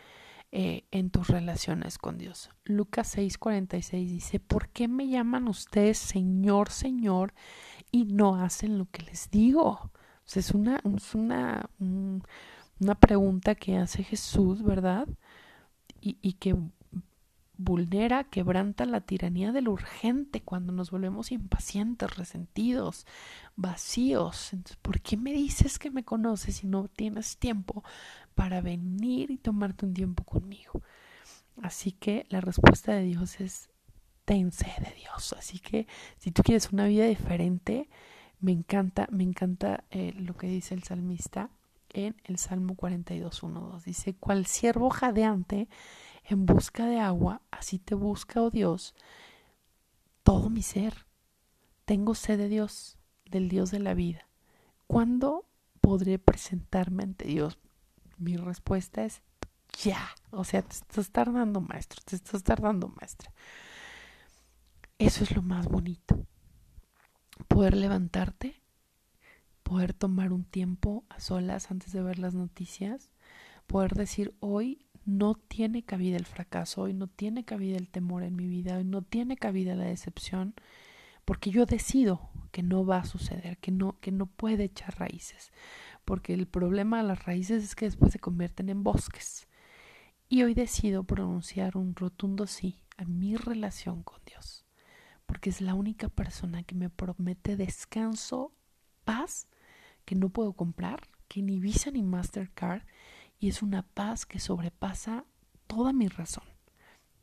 eh, 0.59 0.87
en 0.90 1.11
tus 1.11 1.29
relaciones 1.29 1.99
con 1.99 2.16
Dios. 2.16 2.49
Lucas 2.64 3.14
6:46 3.14 4.09
dice, 4.09 4.40
¿por 4.40 4.71
qué 4.71 4.88
me 4.88 5.07
llaman 5.07 5.49
ustedes 5.49 5.99
Señor, 5.99 6.71
Señor 6.71 7.35
y 7.90 8.07
no 8.07 8.37
hacen 8.37 8.79
lo 8.79 8.87
que 8.87 9.03
les 9.03 9.31
digo? 9.31 9.90
es 10.35 10.53
una, 10.53 10.81
es 10.97 11.14
una, 11.14 11.69
una 11.79 12.95
pregunta 12.95 13.55
que 13.55 13.77
hace 13.77 14.03
Jesús, 14.03 14.62
¿verdad? 14.62 15.07
Y, 16.01 16.16
y 16.23 16.33
que 16.33 16.57
vulnera, 17.59 18.25
quebranta 18.25 18.87
la 18.87 19.03
tiranía 19.03 19.53
del 19.53 19.69
urgente 19.69 20.40
cuando 20.40 20.73
nos 20.73 20.90
volvemos 20.90 21.33
impacientes, 21.33 22.16
resentidos, 22.16 23.07
vacíos. 23.57 24.55
Entonces, 24.55 24.79
¿por 24.79 25.03
qué 25.03 25.19
me 25.19 25.35
dices 25.35 25.79
que 25.79 25.90
me 25.90 26.03
conoces 26.03 26.57
si 26.57 26.66
no 26.66 26.88
tienes 26.88 27.37
tiempo 27.37 27.85
para 28.37 28.61
venir 28.61 29.33
y 29.33 29.38
tomarte 29.38 29.85
un 29.85 29.94
tiempo 29.94 30.22
conmigo? 30.22 30.83
Así 31.61 31.90
que 31.90 32.27
la 32.29 32.40
respuesta 32.40 32.92
de 32.92 33.03
Dios 33.03 33.40
es 33.40 33.68
ten 34.25 34.53
sed 34.53 34.77
de 34.79 34.94
Dios. 34.94 35.35
Así 35.37 35.59
que 35.59 35.88
si 36.18 36.31
tú 36.31 36.42
quieres 36.42 36.70
una 36.72 36.87
vida 36.87 37.07
diferente, 37.07 37.88
me 38.40 38.53
encanta, 38.53 39.09
me 39.11 39.25
encanta 39.25 39.85
eh, 39.90 40.12
lo 40.16 40.37
que 40.37 40.46
dice 40.46 40.75
el 40.75 40.83
salmista 40.85 41.51
en 41.90 42.14
el 42.25 42.37
Salmo 42.37 42.75
42, 42.75 43.42
1, 43.42 43.61
2. 43.61 43.85
Dice, 43.85 44.14
cual 44.14 44.46
siervo 44.46 44.90
jadeante 44.90 45.68
en 46.25 46.44
busca 46.44 46.87
de 46.87 47.01
agua, 47.01 47.40
así 47.51 47.79
te 47.79 47.94
busca, 47.94 48.42
oh 48.42 48.51
Dios, 48.51 48.94
todo 50.22 50.51
mi 50.51 50.62
ser. 50.62 51.07
Tengo 51.87 52.14
sed 52.14 52.37
de 52.37 52.49
Dios, 52.49 52.99
del 53.31 53.49
Dios 53.49 53.70
de 53.70 53.79
la 53.79 53.94
vida. 53.94 54.29
¿Cuándo 54.87 55.46
podré 55.81 56.18
presentarme 56.18 57.05
ante 57.05 57.27
Dios? 57.27 57.59
Mi 58.18 58.37
respuesta 58.37 59.05
es 59.05 59.22
ya. 59.83 60.09
O 60.31 60.44
sea, 60.44 60.62
te 60.62 60.74
estás 60.74 61.11
tardando, 61.11 61.61
maestro, 61.61 62.02
te 62.05 62.16
estás 62.16 62.42
tardando, 62.42 62.88
maestra. 62.88 63.33
Eso 64.98 65.24
es 65.24 65.35
lo 65.35 65.42
más 65.42 65.68
bonito 65.68 66.26
poder 67.48 67.76
levantarte, 67.76 68.62
poder 69.62 69.92
tomar 69.92 70.33
un 70.33 70.44
tiempo 70.44 71.05
a 71.09 71.20
solas 71.20 71.70
antes 71.70 71.92
de 71.92 72.02
ver 72.02 72.18
las 72.18 72.35
noticias, 72.35 73.11
poder 73.66 73.94
decir 73.94 74.35
hoy 74.40 74.87
no 75.05 75.35
tiene 75.35 75.83
cabida 75.83 76.16
el 76.16 76.26
fracaso, 76.26 76.83
hoy 76.83 76.94
no 76.94 77.07
tiene 77.09 77.44
cabida 77.44 77.76
el 77.76 77.88
temor 77.88 78.22
en 78.22 78.37
mi 78.37 78.46
vida, 78.46 78.76
hoy 78.76 78.85
no 78.85 79.02
tiene 79.02 79.37
cabida 79.37 79.74
la 79.74 79.85
decepción, 79.85 80.55
porque 81.24 81.50
yo 81.50 81.66
decido 81.66 82.29
que 82.52 82.62
no 82.62 82.85
va 82.85 82.98
a 82.98 83.05
suceder, 83.05 83.59
que 83.59 83.70
no, 83.70 83.98
que 84.00 84.12
no 84.12 84.26
puede 84.26 84.64
echar 84.64 84.98
raíces, 84.98 85.52
porque 86.07 86.33
el 86.33 86.47
problema 86.47 87.03
de 87.03 87.09
las 87.09 87.27
raíces 87.27 87.62
es 87.62 87.75
que 87.75 87.85
después 87.85 88.12
se 88.12 88.19
convierten 88.19 88.71
en 88.71 88.83
bosques. 88.83 89.47
Y 90.31 90.42
hoy 90.42 90.55
decido 90.55 91.05
pronunciar 91.05 91.77
un 91.77 91.95
rotundo 91.95 92.47
sí 92.47 92.81
a 92.97 93.05
mi 93.05 93.37
relación 93.37 94.03
con 94.03 94.21
Dios 94.25 94.66
porque 95.27 95.51
es 95.51 95.61
la 95.61 95.75
única 95.75 96.09
persona 96.09 96.62
que 96.62 96.75
me 96.75 96.88
promete 96.88 97.57
descanso, 97.57 98.53
paz, 99.05 99.49
que 100.05 100.14
no 100.14 100.31
puedo 100.31 100.55
comprar, 100.55 101.09
que 101.29 101.42
ni 101.42 101.59
Visa 101.59 101.90
ni 101.90 102.03
Mastercard, 102.03 102.83
y 103.38 103.49
es 103.49 103.61
una 103.61 103.83
paz 103.83 104.25
que 104.25 104.38
sobrepasa 104.38 105.25
toda 105.66 105.92
mi 105.92 106.09
razón, 106.09 106.45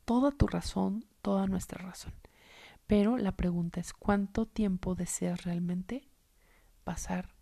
toda 0.04 0.30
tu 0.30 0.46
razón, 0.46 1.06
toda 1.22 1.46
nuestra 1.46 1.82
razón. 1.82 2.12
Pero 2.86 3.16
la 3.16 3.32
pregunta 3.32 3.80
es, 3.80 3.94
¿cuánto 3.94 4.46
tiempo 4.46 4.94
deseas 4.94 5.44
realmente 5.44 6.06
pasar 6.84 7.34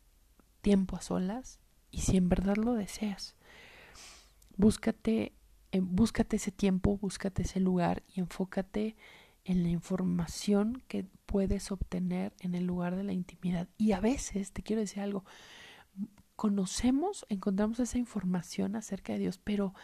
tiempo 0.63 0.97
a 0.97 1.03
solas? 1.03 1.59
Y 1.91 1.99
si 1.99 2.17
en 2.17 2.31
verdad 2.31 2.57
lo 2.57 2.73
deseas, 2.73 3.37
búscate, 4.57 5.35
eh, 5.73 5.81
búscate 5.81 6.37
ese 6.37 6.51
tiempo, 6.51 6.97
búscate 6.97 7.43
ese 7.43 7.61
lugar 7.61 8.03
y 8.09 8.21
enfócate 8.21 8.97
en 9.45 9.63
la 9.63 9.69
información 9.69 10.83
que 10.89 11.05
puedes 11.27 11.71
obtener 11.71 12.33
en 12.41 12.55
el 12.55 12.65
lugar 12.65 12.97
de 12.97 13.05
la 13.05 13.13
intimidad. 13.13 13.69
Y 13.77 13.93
a 13.93 14.01
veces, 14.01 14.53
te 14.53 14.63
quiero 14.63 14.81
decir 14.81 15.03
algo, 15.03 15.25
conocemos, 16.37 17.27
encontramos 17.29 17.79
esa 17.81 17.99
información 17.99 18.77
acerca 18.77 19.13
de 19.13 19.19
Dios, 19.19 19.39
pero 19.39 19.75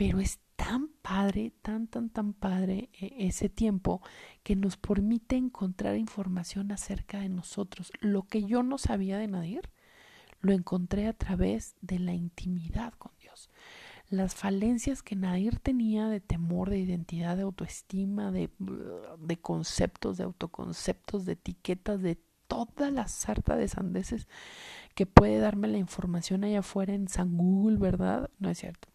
pero 0.00 0.18
es 0.18 0.40
tan 0.56 0.88
padre, 1.02 1.52
tan, 1.60 1.86
tan, 1.86 2.08
tan 2.08 2.32
padre 2.32 2.88
eh, 2.98 3.16
ese 3.18 3.50
tiempo 3.50 4.00
que 4.42 4.56
nos 4.56 4.78
permite 4.78 5.36
encontrar 5.36 5.94
información 5.98 6.72
acerca 6.72 7.20
de 7.20 7.28
nosotros. 7.28 7.92
Lo 8.00 8.22
que 8.22 8.44
yo 8.44 8.62
no 8.62 8.78
sabía 8.78 9.18
de 9.18 9.28
Nadir, 9.28 9.68
lo 10.40 10.52
encontré 10.52 11.06
a 11.06 11.12
través 11.12 11.74
de 11.80 11.98
la 11.98 12.14
intimidad 12.14 12.94
con 12.94 13.12
Dios. 13.20 13.50
Las 14.08 14.34
falencias 14.34 15.02
que 15.02 15.14
Nadir 15.14 15.60
tenía 15.60 16.08
de 16.08 16.20
temor, 16.20 16.70
de 16.70 16.78
identidad, 16.78 17.36
de 17.36 17.42
autoestima, 17.42 18.32
de, 18.32 18.50
de 19.18 19.36
conceptos, 19.38 20.16
de 20.16 20.24
autoconceptos, 20.24 21.24
de 21.24 21.32
etiquetas, 21.32 22.02
de 22.02 22.18
toda 22.48 22.90
la 22.90 23.06
sarta 23.06 23.56
de 23.56 23.68
sandeces 23.68 24.26
que 24.96 25.06
puede 25.06 25.38
darme 25.38 25.68
la 25.68 25.78
información 25.78 26.42
allá 26.42 26.60
afuera 26.60 26.94
en 26.94 27.06
San 27.08 27.36
Google, 27.36 27.78
¿verdad? 27.78 28.30
No 28.40 28.50
es 28.50 28.58
cierto 28.58 28.88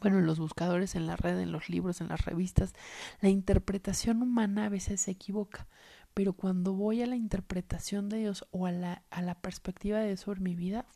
bueno, 0.00 0.18
en 0.18 0.26
los 0.26 0.38
buscadores, 0.38 0.94
en 0.94 1.06
la 1.06 1.16
red, 1.16 1.38
en 1.38 1.52
los 1.52 1.68
libros, 1.68 2.00
en 2.00 2.08
las 2.08 2.24
revistas, 2.24 2.74
la 3.20 3.28
interpretación 3.28 4.22
humana 4.22 4.66
a 4.66 4.68
veces 4.68 5.00
se 5.00 5.12
equivoca, 5.12 5.68
pero 6.14 6.32
cuando 6.34 6.74
voy 6.74 7.02
a 7.02 7.06
la 7.06 7.16
interpretación 7.16 8.08
de 8.08 8.18
Dios 8.18 8.46
o 8.50 8.66
a 8.66 8.72
la, 8.72 9.02
a 9.10 9.22
la 9.22 9.34
perspectiva 9.40 9.98
de 9.98 10.08
Dios 10.08 10.20
sobre 10.20 10.40
mi 10.40 10.54
vida, 10.54 10.86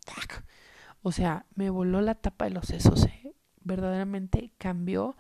o 1.03 1.13
sea, 1.13 1.47
me 1.55 1.71
voló 1.71 2.01
la 2.01 2.17
tapa 2.17 2.47
de 2.47 2.51
los 2.51 2.67
sesos, 2.67 3.05
¿eh? 3.05 3.35
verdaderamente 3.63 4.53
cambió 4.59 5.17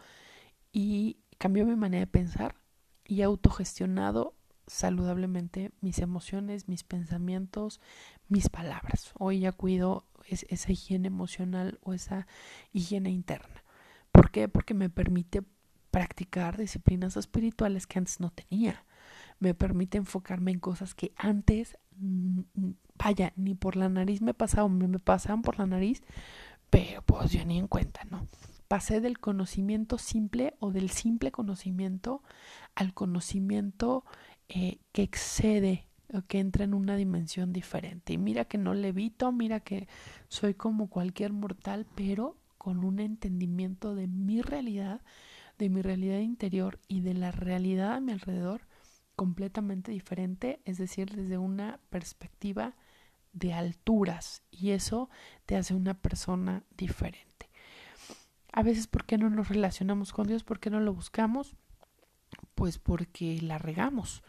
y 0.72 1.18
cambió 1.38 1.66
mi 1.66 1.76
manera 1.76 2.00
de 2.00 2.06
pensar 2.06 2.56
y 3.04 3.22
autogestionado 3.22 4.34
saludablemente 4.66 5.72
mis 5.80 5.98
emociones, 6.00 6.68
mis 6.68 6.82
pensamientos, 6.82 7.80
mis 8.28 8.48
palabras. 8.48 9.12
Hoy 9.18 9.40
ya 9.40 9.52
cuido 9.52 10.06
esa 10.28 10.72
higiene 10.72 11.08
emocional 11.08 11.78
o 11.82 11.94
esa 11.94 12.26
higiene 12.72 13.10
interna. 13.10 13.62
¿Por 14.10 14.30
qué? 14.30 14.48
Porque 14.48 14.74
me 14.74 14.90
permite 14.90 15.42
practicar 15.90 16.56
disciplinas 16.56 17.16
espirituales 17.16 17.86
que 17.86 17.98
antes 17.98 18.20
no 18.20 18.30
tenía. 18.30 18.84
Me 19.38 19.54
permite 19.54 19.98
enfocarme 19.98 20.50
en 20.50 20.58
cosas 20.58 20.94
que 20.94 21.12
antes, 21.16 21.76
vaya, 22.98 23.32
ni 23.36 23.54
por 23.54 23.76
la 23.76 23.88
nariz 23.88 24.22
me 24.22 24.34
pasaban, 24.34 24.78
me 24.78 24.98
pasaban 24.98 25.42
por 25.42 25.58
la 25.58 25.66
nariz, 25.66 26.02
pero 26.70 27.02
pues 27.02 27.30
yo 27.30 27.44
ni 27.44 27.58
en 27.58 27.68
cuenta, 27.68 28.04
¿no? 28.10 28.26
Pasé 28.68 29.00
del 29.00 29.18
conocimiento 29.18 29.98
simple 29.98 30.54
o 30.58 30.72
del 30.72 30.90
simple 30.90 31.30
conocimiento 31.30 32.22
al 32.74 32.94
conocimiento 32.94 34.04
eh, 34.48 34.78
que 34.92 35.02
excede 35.02 35.86
que 36.28 36.38
entra 36.38 36.64
en 36.64 36.74
una 36.74 36.96
dimensión 36.96 37.52
diferente. 37.52 38.12
Y 38.12 38.18
mira 38.18 38.44
que 38.44 38.58
no 38.58 38.74
levito, 38.74 39.32
mira 39.32 39.60
que 39.60 39.88
soy 40.28 40.54
como 40.54 40.88
cualquier 40.88 41.32
mortal, 41.32 41.86
pero 41.94 42.36
con 42.58 42.84
un 42.84 43.00
entendimiento 43.00 43.94
de 43.94 44.06
mi 44.06 44.40
realidad, 44.42 45.00
de 45.58 45.68
mi 45.68 45.82
realidad 45.82 46.18
interior 46.18 46.80
y 46.88 47.00
de 47.00 47.14
la 47.14 47.32
realidad 47.32 47.94
a 47.94 48.00
mi 48.00 48.12
alrededor 48.12 48.62
completamente 49.16 49.90
diferente, 49.90 50.60
es 50.64 50.78
decir, 50.78 51.10
desde 51.14 51.38
una 51.38 51.80
perspectiva 51.90 52.76
de 53.32 53.52
alturas 53.52 54.42
y 54.50 54.70
eso 54.70 55.10
te 55.46 55.56
hace 55.56 55.74
una 55.74 55.94
persona 55.94 56.62
diferente. 56.76 57.50
A 58.52 58.62
veces, 58.62 58.86
¿por 58.86 59.04
qué 59.04 59.18
no 59.18 59.28
nos 59.28 59.48
relacionamos 59.48 60.12
con 60.12 60.26
Dios? 60.26 60.44
¿Por 60.44 60.60
qué 60.60 60.70
no 60.70 60.80
lo 60.80 60.94
buscamos? 60.94 61.56
Pues 62.54 62.78
porque 62.78 63.40
la 63.42 63.58
regamos, 63.58 64.22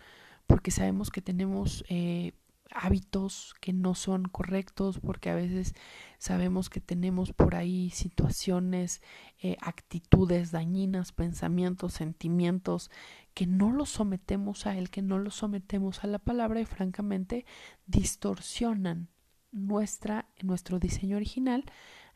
porque 0.48 0.72
sabemos 0.72 1.12
que 1.12 1.22
tenemos 1.22 1.86
eh, 1.88 2.34
hábitos 2.74 3.56
que 3.60 3.74
no 3.74 3.96
son 3.96 4.26
correctos, 4.26 5.00
porque 5.00 5.30
a 5.30 5.36
veces 5.36 5.74
sabemos 6.18 6.70
que 6.70 6.82
tenemos 6.82 7.34
por 7.34 7.56
ahí 7.56 7.90
situaciones, 7.90 9.02
eh, 9.42 9.58
actitudes 9.62 10.52
dañinas, 10.52 11.12
pensamientos, 11.12 11.94
sentimientos, 11.94 12.92
que 13.34 13.48
no 13.48 13.72
los 13.72 13.90
sometemos 13.90 14.66
a 14.66 14.78
Él, 14.78 14.90
que 14.90 15.02
no 15.02 15.20
los 15.20 15.36
sometemos 15.36 16.04
a 16.04 16.08
la 16.08 16.20
palabra 16.20 16.60
y 16.60 16.66
francamente 16.66 17.46
distorsionan 17.86 19.10
nuestra, 19.52 20.28
nuestro 20.42 20.80
diseño 20.80 21.18
original 21.18 21.66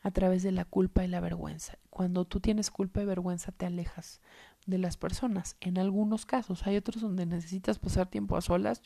a 0.00 0.10
través 0.10 0.42
de 0.42 0.52
la 0.52 0.64
culpa 0.64 1.04
y 1.04 1.08
la 1.08 1.20
vergüenza. 1.20 1.78
Cuando 1.90 2.24
tú 2.24 2.40
tienes 2.40 2.70
culpa 2.70 3.02
y 3.02 3.06
vergüenza 3.06 3.52
te 3.52 3.66
alejas 3.66 4.20
de 4.66 4.78
las 4.78 4.96
personas. 4.96 5.56
En 5.60 5.78
algunos 5.78 6.26
casos, 6.26 6.66
hay 6.66 6.76
otros 6.76 7.02
donde 7.02 7.26
necesitas 7.26 7.78
pasar 7.78 8.08
tiempo 8.08 8.36
a 8.36 8.40
solas. 8.40 8.82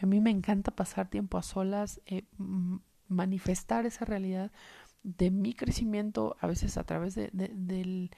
a 0.00 0.06
mí 0.06 0.20
me 0.20 0.30
encanta 0.30 0.70
pasar 0.70 1.08
tiempo 1.08 1.38
a 1.38 1.42
solas, 1.42 2.00
eh, 2.06 2.24
manifestar 3.08 3.86
esa 3.86 4.04
realidad 4.04 4.50
de 5.02 5.30
mi 5.30 5.54
crecimiento, 5.54 6.36
a 6.40 6.46
veces 6.46 6.76
a 6.76 6.84
través 6.84 7.14
de, 7.14 7.30
del, 7.32 8.10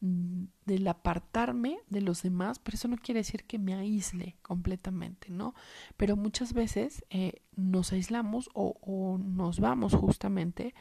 del 0.00 0.88
apartarme 0.88 1.78
de 1.88 2.02
los 2.02 2.22
demás, 2.22 2.58
pero 2.58 2.76
eso 2.76 2.88
no 2.88 2.96
quiere 2.98 3.20
decir 3.20 3.44
que 3.44 3.58
me 3.58 3.74
aísle 3.74 4.36
completamente, 4.42 5.30
¿no? 5.30 5.54
Pero 5.96 6.16
muchas 6.16 6.52
veces 6.52 7.04
eh, 7.10 7.42
nos 7.54 7.92
aislamos 7.92 8.50
o, 8.54 8.78
o 8.82 9.18
nos 9.18 9.60
vamos 9.60 9.94
justamente, 9.94 10.74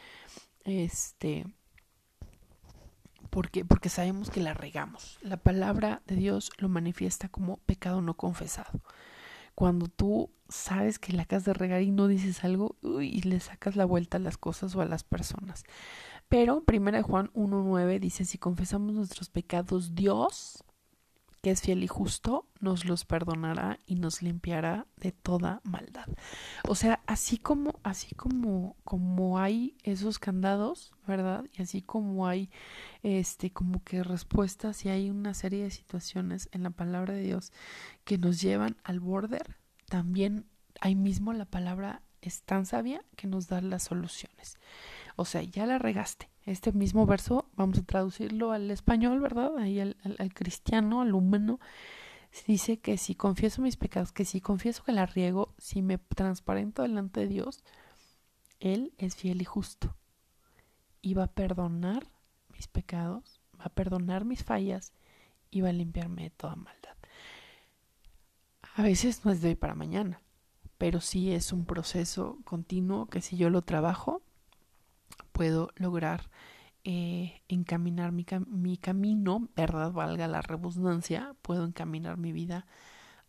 este, 0.66 1.46
porque, 3.36 3.66
porque 3.66 3.90
sabemos 3.90 4.30
que 4.30 4.40
la 4.40 4.54
regamos. 4.54 5.20
La 5.22 5.36
palabra 5.36 6.02
de 6.08 6.16
Dios 6.16 6.52
lo 6.58 6.70
manifiesta 6.70 7.28
como 7.28 7.58
pecado 7.58 8.02
no 8.02 8.16
confesado. 8.16 8.80
Cuando 9.56 9.90
tú 9.90 10.32
sabes 10.48 11.00
que 11.00 11.12
la 11.12 11.24
acabas 11.24 11.44
de 11.44 11.54
regar 11.54 11.82
y 11.82 11.92
no 11.92 12.08
dices 12.08 12.46
algo 12.46 12.78
y 12.82 13.24
le 13.24 13.42
sacas 13.42 13.76
la 13.76 13.84
vuelta 13.84 14.16
a 14.16 14.22
las 14.22 14.38
cosas 14.38 14.74
o 14.78 14.80
a 14.80 14.86
las 14.86 15.04
personas. 15.04 15.66
Pero 16.30 16.64
1 16.66 17.04
Juan 17.04 17.30
1.9 17.34 18.00
dice, 18.00 18.24
si 18.24 18.38
confesamos 18.38 18.94
nuestros 18.94 19.30
pecados, 19.30 19.96
Dios 19.96 20.64
que 21.46 21.52
es 21.52 21.62
fiel 21.62 21.84
y 21.84 21.88
justo, 21.88 22.48
nos 22.60 22.86
los 22.86 23.06
perdonará 23.06 23.78
y 23.86 23.94
nos 23.94 24.24
limpiará 24.24 24.88
de 24.98 25.12
toda 25.12 25.62
maldad. 25.64 26.08
O 26.68 26.74
sea, 26.74 27.04
así 27.06 27.38
como, 27.38 27.80
así 27.84 28.16
como, 28.16 28.76
como 28.84 29.38
hay 29.38 29.78
esos 29.84 30.18
candados, 30.18 30.92
¿verdad? 31.06 31.46
Y 31.54 31.62
así 31.62 31.84
como 31.84 32.26
hay, 32.26 32.50
este, 33.04 33.52
como 33.52 33.84
que 33.84 34.02
respuestas 34.02 34.86
y 34.86 34.90
hay 34.90 35.12
una 35.12 35.36
serie 35.36 35.62
de 35.62 35.70
situaciones 35.70 36.50
en 36.52 36.64
la 36.64 36.72
palabra 36.72 37.14
de 37.14 37.22
Dios 37.22 37.52
que 38.06 38.18
nos 38.18 38.42
llevan 38.42 38.78
al 38.84 39.00
border, 39.00 39.56
también 39.88 40.48
ahí 40.82 40.96
mismo 40.96 41.32
la 41.32 41.46
palabra 41.46 42.02
es 42.22 42.42
tan 42.42 42.66
sabia 42.66 43.06
que 43.16 43.28
nos 43.28 43.50
da 43.50 43.62
las 43.62 43.84
soluciones. 43.84 44.58
O 45.16 45.26
sea, 45.26 45.44
ya 45.44 45.68
la 45.68 45.78
regaste. 45.78 46.28
Este 46.46 46.72
mismo 46.72 47.08
verso 47.08 47.50
vamos 47.56 47.80
a 47.80 47.84
traducirlo 47.84 48.52
al 48.52 48.70
español, 48.70 49.20
¿verdad? 49.20 49.58
Ahí 49.58 49.80
al, 49.80 49.96
cristiano, 50.34 51.02
al 51.02 51.16
humano. 51.16 51.60
Dice 52.46 52.80
que 52.80 52.98
si 52.98 53.16
confieso 53.16 53.62
mis 53.62 53.78
pecados, 53.78 54.12
que 54.12 54.26
si 54.26 54.42
confieso 54.42 54.84
que 54.84 54.92
la 54.92 55.06
riego, 55.06 55.56
si 55.58 55.82
me 55.82 55.98
transparento 55.98 56.84
delante 56.84 57.22
de 57.22 57.28
Dios, 57.28 57.64
Él 58.60 58.94
es 58.98 59.16
fiel 59.16 59.42
y 59.42 59.46
justo. 59.46 59.96
Y 61.02 61.14
va 61.16 61.24
a 61.24 61.34
perdonar 61.34 62.06
mis 62.54 62.68
pecados, 62.68 63.42
va 63.60 63.66
a 63.66 63.74
perdonar 63.74 64.26
mis 64.26 64.44
fallas 64.44 64.94
y 65.50 65.62
va 65.62 65.70
a 65.70 65.74
limpiarme 65.74 66.24
de 66.24 66.30
toda 66.30 66.56
maldad. 66.56 66.96
A 68.76 68.84
veces 68.84 69.26
no 69.26 69.32
es 69.32 69.42
de 69.42 69.50
hoy 69.50 69.56
para 69.56 69.74
mañana, 69.74 70.22
pero 70.78 71.00
sí 71.00 71.32
es 71.32 71.54
un 71.54 71.66
proceso 71.66 72.38
continuo 72.44 73.08
que 73.08 73.22
si 73.22 73.38
yo 73.38 73.50
lo 73.50 73.62
trabajo, 73.62 74.22
puedo 75.36 75.70
lograr 75.76 76.30
eh, 76.86 77.42
encaminar 77.50 78.14
mi, 78.14 78.26
mi 78.48 78.78
camino, 78.78 79.50
¿verdad? 79.54 79.92
Valga 79.92 80.30
la 80.30 80.42
redundancia, 80.42 81.36
puedo 81.42 81.66
encaminar 81.66 82.16
mi 82.16 82.32
vida 82.32 82.66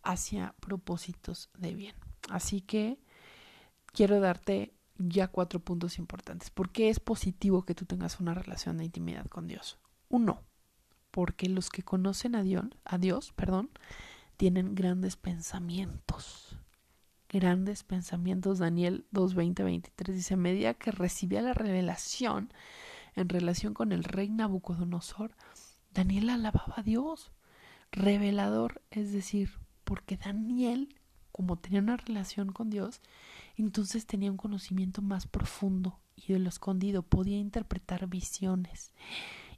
hacia 0.05 0.55
propósitos 0.61 1.51
de 1.59 1.75
bien. 1.75 1.97
Así 2.31 2.61
que 2.61 3.01
quiero 3.87 4.21
darte 4.21 4.73
ya 4.99 5.27
cuatro 5.27 5.59
puntos 5.59 5.99
importantes. 5.99 6.51
¿Por 6.51 6.71
qué 6.71 6.91
es 6.91 7.01
positivo 7.01 7.65
que 7.65 7.75
tú 7.75 7.87
tengas 7.87 8.21
una 8.21 8.35
relación 8.35 8.79
de 8.79 8.85
intimidad 8.85 9.27
con 9.27 9.49
Dios? 9.49 9.81
Uno, 10.09 10.45
porque 11.11 11.49
los 11.49 11.71
que 11.71 11.83
conocen 11.83 12.37
a 12.37 12.45
Dios, 12.45 12.67
a 12.85 12.99
Dios, 12.99 13.33
perdón, 13.33 13.71
tienen 14.37 14.77
grandes 14.77 15.17
pensamientos 15.17 16.57
grandes 17.29 17.83
pensamientos. 17.83 18.59
Daniel 18.59 19.07
2.20, 19.13 19.65
23 19.65 20.17
dice, 20.17 20.35
a 20.35 20.37
medida 20.37 20.75
que 20.75 20.91
recibía 20.91 21.43
la 21.43 21.53
revelación 21.53 22.53
en 23.15 23.29
relación 23.29 23.75
con 23.75 23.93
el 23.93 24.05
rey 24.05 24.29
Nabucodonosor, 24.29 25.35
Daniel 25.93 26.31
alababa 26.31 26.75
a 26.77 26.83
Dios. 26.83 27.33
Revelador, 27.93 28.83
es 28.91 29.13
decir, 29.13 29.51
porque 29.85 30.17
Daniel, 30.17 30.95
como 31.33 31.57
tenía 31.57 31.81
una 31.81 31.97
relación 31.97 32.53
con 32.53 32.69
Dios, 32.69 33.01
entonces 33.57 34.07
tenía 34.07 34.31
un 34.31 34.37
conocimiento 34.37 35.01
más 35.03 35.27
profundo 35.27 36.01
y 36.17 36.33
de 36.33 36.39
lo 36.39 36.49
escondido, 36.49 37.03
podía 37.03 37.39
interpretar 37.39 38.07
visiones. 38.07 38.93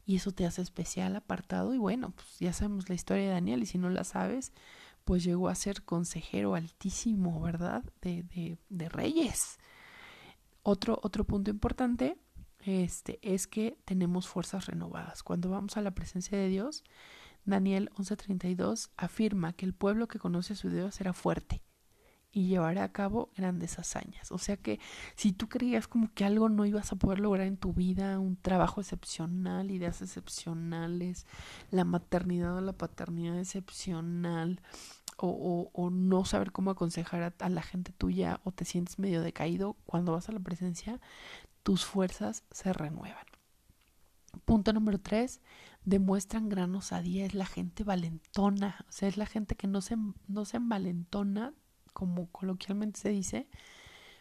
Y 0.04 0.16
eso 0.16 0.32
te 0.32 0.46
hace 0.46 0.62
especial, 0.62 1.16
apartado. 1.16 1.74
Y 1.74 1.78
bueno, 1.78 2.12
pues 2.14 2.38
ya 2.40 2.52
sabemos 2.52 2.88
la 2.88 2.94
historia 2.94 3.24
de 3.24 3.30
Daniel, 3.30 3.62
y 3.62 3.66
si 3.66 3.78
no 3.78 3.90
la 3.90 4.04
sabes, 4.04 4.52
pues 5.08 5.24
llegó 5.24 5.48
a 5.48 5.54
ser 5.54 5.84
consejero 5.84 6.54
altísimo, 6.54 7.40
¿verdad? 7.40 7.82
De, 8.02 8.24
de, 8.24 8.58
de 8.68 8.90
reyes. 8.90 9.58
Otro, 10.62 11.00
otro 11.02 11.24
punto 11.24 11.50
importante 11.50 12.18
este, 12.66 13.18
es 13.22 13.46
que 13.46 13.78
tenemos 13.86 14.28
fuerzas 14.28 14.66
renovadas. 14.66 15.22
Cuando 15.22 15.48
vamos 15.48 15.78
a 15.78 15.80
la 15.80 15.92
presencia 15.92 16.36
de 16.36 16.48
Dios, 16.48 16.84
Daniel 17.46 17.88
11:32 17.96 18.90
afirma 18.98 19.54
que 19.54 19.64
el 19.64 19.72
pueblo 19.72 20.08
que 20.08 20.18
conoce 20.18 20.52
a 20.52 20.56
su 20.56 20.68
Dios 20.68 20.96
será 20.96 21.14
fuerte 21.14 21.62
y 22.30 22.48
llevará 22.48 22.84
a 22.84 22.92
cabo 22.92 23.30
grandes 23.34 23.78
hazañas. 23.78 24.30
O 24.30 24.36
sea 24.36 24.58
que 24.58 24.78
si 25.16 25.32
tú 25.32 25.48
creías 25.48 25.88
como 25.88 26.12
que 26.12 26.26
algo 26.26 26.50
no 26.50 26.66
ibas 26.66 26.92
a 26.92 26.96
poder 26.96 27.20
lograr 27.20 27.46
en 27.46 27.56
tu 27.56 27.72
vida, 27.72 28.18
un 28.18 28.36
trabajo 28.36 28.82
excepcional, 28.82 29.70
ideas 29.70 30.02
excepcionales, 30.02 31.26
la 31.70 31.84
maternidad 31.84 32.56
o 32.56 32.60
la 32.60 32.74
paternidad 32.74 33.38
excepcional, 33.38 34.60
o, 35.26 35.70
o, 35.72 35.90
no 35.90 36.24
saber 36.24 36.52
cómo 36.52 36.70
aconsejar 36.70 37.34
a, 37.38 37.48
la 37.48 37.62
gente 37.62 37.92
tuya 37.92 38.40
o 38.44 38.52
te 38.52 38.64
sientes 38.64 38.98
medio 38.98 39.22
decaído, 39.22 39.76
cuando 39.86 40.12
vas 40.12 40.28
a 40.28 40.32
la 40.32 40.40
presencia, 40.40 41.00
tus 41.62 41.84
fuerzas 41.84 42.44
se 42.50 42.72
renuevan. 42.72 43.24
Punto 44.44 44.72
número 44.72 44.98
tres, 45.00 45.40
demuestran 45.84 46.48
gran 46.48 46.74
osadía, 46.74 47.26
es 47.26 47.34
la 47.34 47.46
gente 47.46 47.82
valentona, 47.82 48.84
o 48.88 48.92
sea, 48.92 49.08
es 49.08 49.16
la 49.16 49.26
gente 49.26 49.56
que 49.56 49.66
no 49.66 49.80
se, 49.80 49.96
no 50.28 50.44
se 50.44 50.58
envalentona, 50.58 51.54
como 51.92 52.30
coloquialmente 52.30 53.00
se 53.00 53.08
dice, 53.08 53.48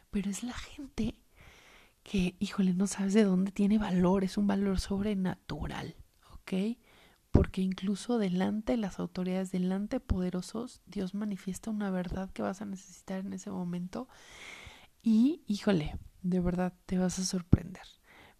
pero 0.09 0.29
es 0.29 0.43
la 0.43 0.53
gente 0.53 1.15
que, 2.03 2.35
híjole, 2.39 2.73
no 2.73 2.87
sabes 2.87 3.13
de 3.13 3.23
dónde 3.23 3.51
tiene 3.51 3.77
valor, 3.77 4.23
es 4.23 4.37
un 4.37 4.47
valor 4.47 4.79
sobrenatural, 4.79 5.95
¿ok? 6.31 6.77
Porque 7.37 7.61
incluso 7.61 8.17
delante 8.17 8.71
de 8.71 8.77
las 8.79 8.97
autoridades, 8.97 9.51
delante 9.51 9.97
de 9.97 9.99
poderosos, 9.99 10.81
Dios 10.87 11.13
manifiesta 11.13 11.69
una 11.69 11.91
verdad 11.91 12.31
que 12.31 12.41
vas 12.41 12.63
a 12.63 12.65
necesitar 12.65 13.19
en 13.19 13.31
ese 13.31 13.51
momento 13.51 14.07
y, 15.03 15.43
híjole, 15.45 15.99
de 16.23 16.39
verdad 16.39 16.73
te 16.87 16.97
vas 16.97 17.19
a 17.19 17.25
sorprender. 17.25 17.83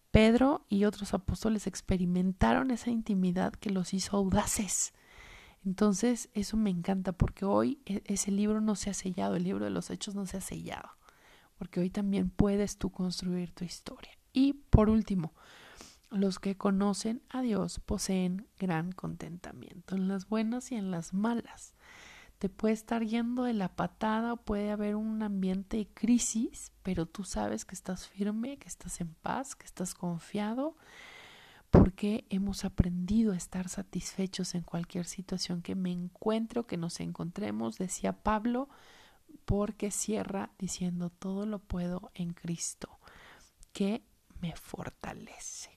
Pedro 0.10 0.66
y 0.68 0.86
otros 0.86 1.14
apóstoles 1.14 1.68
experimentaron 1.68 2.72
esa 2.72 2.90
intimidad 2.90 3.54
que 3.54 3.70
los 3.70 3.94
hizo 3.94 4.18
audaces. 4.18 4.96
Entonces, 5.64 6.30
eso 6.34 6.58
me 6.58 6.72
encanta 6.72 7.12
porque 7.12 7.46
hoy 7.46 7.80
e, 7.86 8.02
ese 8.06 8.32
libro 8.32 8.62
no 8.62 8.74
se 8.74 8.90
ha 8.90 8.96
sellado, 8.96 9.36
el 9.36 9.44
libro 9.44 9.66
de 9.66 9.72
los 9.72 9.92
hechos 9.92 10.16
no 10.16 10.26
se 10.26 10.38
ha 10.38 10.42
sellado, 10.42 10.90
porque 11.60 11.80
hoy 11.82 11.92
también 11.92 12.32
puedes 12.32 12.80
tú 12.80 12.90
construir 12.90 13.52
tu 13.52 13.64
historia. 13.64 14.18
Y 14.34 14.54
por 14.54 14.90
último, 14.90 15.36
los 16.10 16.40
que 16.40 16.56
conocen 16.56 17.22
a 17.30 17.42
Dios 17.42 17.80
poseen 17.80 18.48
gran 18.58 18.92
contentamiento 18.92 19.96
en 19.96 20.08
las 20.08 20.28
buenas 20.30 20.72
y 20.72 20.76
en 20.76 20.92
las 20.92 21.14
malas 21.14 21.74
te 22.40 22.50
puede 22.50 22.74
estar 22.74 23.04
yendo 23.04 23.44
de 23.44 23.54
la 23.54 23.76
patada 23.76 24.36
puede 24.36 24.72
haber 24.72 24.96
un 24.96 25.24
ambiente 25.24 25.78
de 25.78 25.88
crisis, 25.88 26.72
pero 26.84 27.06
tú 27.06 27.24
sabes 27.24 27.66
que 27.66 27.74
estás 27.74 28.08
firme, 28.08 28.58
que 28.58 28.68
estás 28.68 29.02
en 29.02 29.14
paz, 29.16 29.56
que 29.56 29.66
estás 29.66 29.96
confiado, 29.96 30.78
porque 31.72 32.26
hemos 32.30 32.64
aprendido 32.64 33.34
a 33.34 33.38
estar 33.38 33.70
satisfechos 33.70 34.56
en 34.56 34.62
cualquier 34.62 35.06
situación 35.06 35.62
que 35.62 35.76
me 35.76 35.92
encuentre 35.92 36.60
o 36.60 36.68
que 36.68 36.78
nos 36.78 37.00
encontremos, 37.00 37.78
decía 37.78 38.14
Pablo, 38.14 38.70
porque 39.46 39.92
cierra 39.92 40.52
diciendo 40.60 41.10
todo 41.10 41.46
lo 41.46 41.60
puedo 41.60 42.12
en 42.14 42.34
Cristo, 42.34 43.00
que 43.74 44.04
me 44.40 44.56
fortalece. 44.56 45.77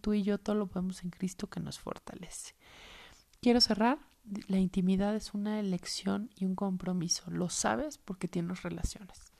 Tú 0.00 0.14
y 0.14 0.22
yo 0.22 0.38
todo 0.38 0.56
lo 0.56 0.66
podemos 0.66 1.02
en 1.02 1.10
Cristo 1.10 1.48
que 1.48 1.60
nos 1.60 1.78
fortalece. 1.78 2.54
Quiero 3.40 3.60
cerrar 3.60 3.98
la 4.24 4.58
intimidad 4.58 5.14
es 5.16 5.34
una 5.34 5.58
elección 5.58 6.30
y 6.36 6.44
un 6.44 6.54
compromiso. 6.54 7.30
Lo 7.30 7.48
sabes 7.48 7.98
porque 7.98 8.28
tienes 8.28 8.62
relaciones. 8.62 9.32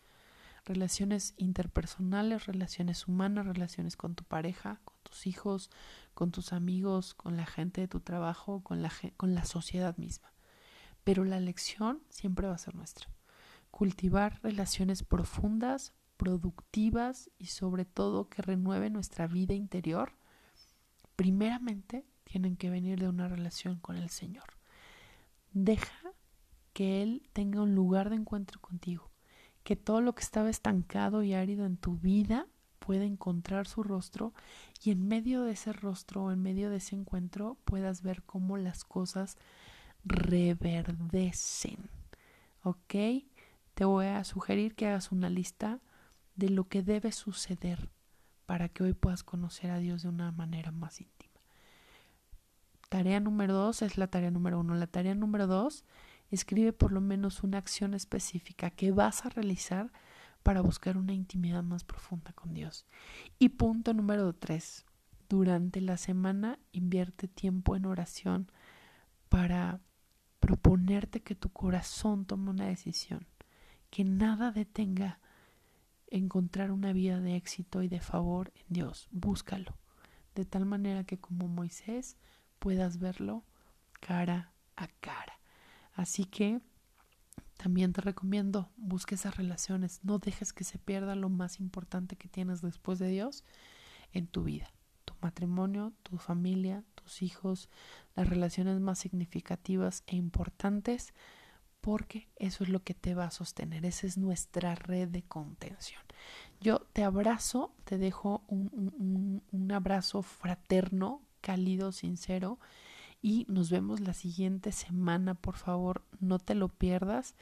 Relaciones 0.65 1.35
interpersonales, 1.37 2.47
relaciones 2.47 3.09
humanas, 3.09 3.47
relaciones 3.47 3.97
con 3.97 4.15
tu 4.15 4.25
pareja, 4.25 4.81
con 4.85 4.97
tus 5.03 5.27
hijos, 5.27 5.71
con 6.15 6.31
tus 6.31 6.53
amigos, 6.53 7.15
con 7.15 7.37
la 7.37 7.47
gente 7.47 7.81
de 7.81 7.89
tu 7.89 8.01
trabajo, 8.01 8.63
con 8.63 8.83
la, 8.83 8.93
con 9.17 9.35
la 9.35 9.45
sociedad 9.45 9.97
misma. 9.97 10.33
Pero 11.05 11.25
la 11.25 11.37
elección 11.37 12.01
siempre 12.11 12.47
va 12.47 12.55
a 12.55 12.59
ser 12.59 12.75
nuestra. 12.75 13.09
Cultivar 13.71 14.41
relaciones 14.43 15.03
profundas, 15.03 15.95
productivas 16.17 17.31
y 17.39 17.47
sobre 17.47 17.85
todo 17.85 18.29
que 18.29 18.43
renueven 18.43 18.93
nuestra 18.93 19.27
vida 19.27 19.55
interior, 19.55 20.13
primeramente 21.17 22.05
tienen 22.25 22.57
que 22.57 22.71
venir 22.71 22.99
de 23.01 23.09
una 23.09 23.29
relación 23.29 23.79
con 23.79 23.97
el 23.97 24.11
Señor. 24.11 24.59
Deja 25.53 26.13
que 26.73 27.03
Él 27.03 27.29
tenga 27.33 27.63
un 27.63 27.75
lugar 27.75 28.11
de 28.11 28.17
encuentro 28.17 28.61
contigo, 28.61 29.11
que 29.65 29.77
todo 29.77 30.01
lo 30.01 30.15
que 30.15 30.23
estaba 30.23 30.51
estancado 30.51 31.23
y 31.23 31.35
árido 31.35 31.67
en 31.67 31.77
tu 31.77 31.99
vida 31.99 32.47
pueda 32.79 33.05
encontrar 33.05 33.69
su 33.69 33.83
rostro 33.83 34.33
y 34.83 34.91
en 34.91 35.07
medio 35.07 35.43
de 35.43 35.53
ese 35.53 35.73
rostro 35.73 36.33
en 36.33 36.43
medio 36.43 36.69
de 36.71 36.77
ese 36.77 36.97
encuentro 36.97 37.57
puedas 37.65 38.03
ver 38.03 38.23
cómo 38.25 38.57
las 38.57 38.85
cosas 38.85 39.37
reverdecen. 40.05 41.79
¿Ok? 42.65 42.95
Te 43.75 43.85
voy 43.85 44.07
a 44.07 44.25
sugerir 44.25 44.75
que 44.75 44.87
hagas 44.87 45.13
una 45.13 45.31
lista 45.31 45.81
de 46.35 46.49
lo 46.49 46.69
que 46.69 46.83
debe 46.83 47.13
suceder 47.13 47.91
para 48.47 48.69
que 48.69 48.83
hoy 48.83 48.93
puedas 48.93 49.23
conocer 49.23 49.71
a 49.71 49.79
Dios 49.79 50.03
de 50.03 50.09
una 50.09 50.33
manera 50.33 50.71
más 50.73 51.01
íntima. 51.01 51.41
Tarea 52.89 53.21
número 53.21 53.55
dos 53.55 53.83
es 53.83 53.97
la 53.97 54.09
tarea 54.09 54.31
número 54.31 54.61
uno. 54.61 54.75
La 54.75 54.87
tarea 54.87 55.15
número 55.15 55.47
dos, 55.47 55.85
escribe 56.31 56.73
por 56.73 56.93
lo 56.93 57.01
menos 57.01 57.43
una 57.43 57.59
acción 57.59 57.95
específica 57.95 58.71
que 58.71 58.91
vas 58.91 59.25
a 59.25 59.29
realizar 59.29 59.93
para 60.43 60.61
buscar 60.61 60.97
una 60.97 61.13
intimidad 61.13 61.63
más 61.63 61.85
profunda 61.85 62.33
con 62.33 62.53
Dios. 62.53 62.87
Y 63.39 63.51
punto 63.51 63.95
número 63.95 64.35
tres, 64.35 64.85
durante 65.29 65.81
la 65.81 65.97
semana 65.97 66.59
invierte 66.73 67.29
tiempo 67.29 67.77
en 67.77 67.87
oración 67.87 68.51
para 69.29 69.81
proponerte 70.41 71.23
que 71.23 71.35
tu 71.35 71.49
corazón 71.51 72.27
tome 72.27 72.51
una 72.51 72.67
decisión, 72.67 73.27
que 73.89 74.05
nada 74.05 74.53
detenga 74.53 75.21
encontrar 76.13 76.71
una 76.71 76.93
vida 76.93 77.21
de 77.21 77.37
éxito 77.37 77.83
y 77.83 77.89
de 77.89 78.01
favor 78.01 78.53
en 78.55 78.67
Dios. 78.69 79.09
Búscalo, 79.11 79.77
de 80.35 80.45
tal 80.45 80.67
manera 80.67 81.05
que 81.05 81.19
como 81.19 81.49
Moisés 81.49 82.17
puedas 82.59 82.99
verlo 82.99 83.45
cara 84.01 84.53
a 84.77 84.89
cara. 84.89 85.41
Así 85.95 86.25
que 86.25 86.61
también 87.57 87.93
te 87.93 88.03
recomiendo, 88.03 88.71
busque 88.77 89.15
esas 89.15 89.37
relaciones, 89.37 90.01
no 90.03 90.19
dejes 90.19 90.53
que 90.53 90.65
se 90.65 90.79
pierda 90.79 91.15
lo 91.15 91.29
más 91.29 91.61
importante 91.61 92.17
que 92.17 92.29
tienes 92.29 92.61
después 92.61 92.99
de 92.99 93.09
Dios 93.09 93.45
en 94.13 94.27
tu 94.27 94.45
vida, 94.45 94.71
tu 95.05 95.15
matrimonio, 95.23 95.93
tu 96.03 96.19
familia, 96.19 96.85
tus 96.95 97.23
hijos, 97.23 97.71
las 98.15 98.29
relaciones 98.29 98.81
más 98.81 98.99
significativas 98.99 100.03
e 100.07 100.17
importantes, 100.17 101.15
porque 101.83 102.31
eso 102.37 102.65
es 102.65 102.71
lo 102.71 102.83
que 102.83 102.95
te 102.95 103.15
va 103.15 103.27
a 103.27 103.31
sostener, 103.31 103.85
esa 103.85 104.07
es 104.07 104.17
nuestra 104.17 104.75
red 104.75 105.09
de 105.09 105.23
contención. 105.23 106.01
Yo 106.61 106.79
te 106.95 107.05
abrazo, 107.05 107.75
te 107.85 107.99
dejo 107.99 108.43
un, 108.47 108.71
un, 108.73 109.43
un 109.51 109.73
abrazo 109.73 110.23
fraterno 110.23 111.21
cálido, 111.43 111.93
sincero. 111.93 112.59
Y 113.21 113.45
nos 113.49 113.71
vemos 113.71 114.01
la 114.01 114.15
siguiente 114.15 114.73
semana, 114.73 115.35
por 115.35 115.57
favor, 115.57 116.03
no 116.21 116.39
te 116.39 116.55
lo 116.55 116.69
pierdas. 116.69 117.35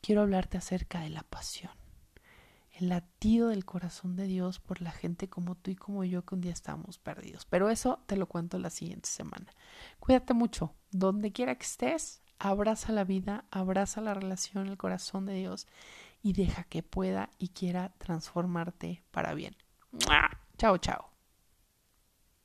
Quiero 0.00 0.22
hablarte 0.22 0.56
acerca 0.56 1.00
de 1.00 1.10
la 1.10 1.22
pasión, 1.22 1.72
el 2.72 2.88
latido 2.88 3.48
del 3.48 3.66
corazón 3.66 4.16
de 4.16 4.24
Dios 4.24 4.58
por 4.58 4.80
la 4.80 4.90
gente 4.90 5.28
como 5.28 5.54
tú 5.54 5.70
y 5.70 5.76
como 5.76 6.04
yo 6.04 6.24
que 6.24 6.34
un 6.34 6.40
día 6.40 6.52
estamos 6.52 6.98
perdidos. 6.98 7.44
Pero 7.44 7.68
eso 7.68 8.00
te 8.06 8.16
lo 8.16 8.26
cuento 8.26 8.58
la 8.58 8.70
siguiente 8.70 9.10
semana. 9.10 9.52
Cuídate 9.98 10.32
mucho, 10.32 10.74
donde 10.90 11.32
quiera 11.32 11.56
que 11.56 11.66
estés, 11.66 12.22
abraza 12.40 12.90
la 12.92 13.04
vida, 13.04 13.44
abraza 13.52 14.00
la 14.00 14.14
relación, 14.14 14.66
el 14.66 14.76
corazón 14.76 15.26
de 15.26 15.34
Dios 15.34 15.68
y 16.22 16.32
deja 16.32 16.64
que 16.64 16.82
pueda 16.82 17.30
y 17.38 17.48
quiera 17.48 17.92
transformarte 17.98 19.02
para 19.12 19.34
bien. 19.34 19.56
Chao, 20.58 20.78
chao. 20.78 21.09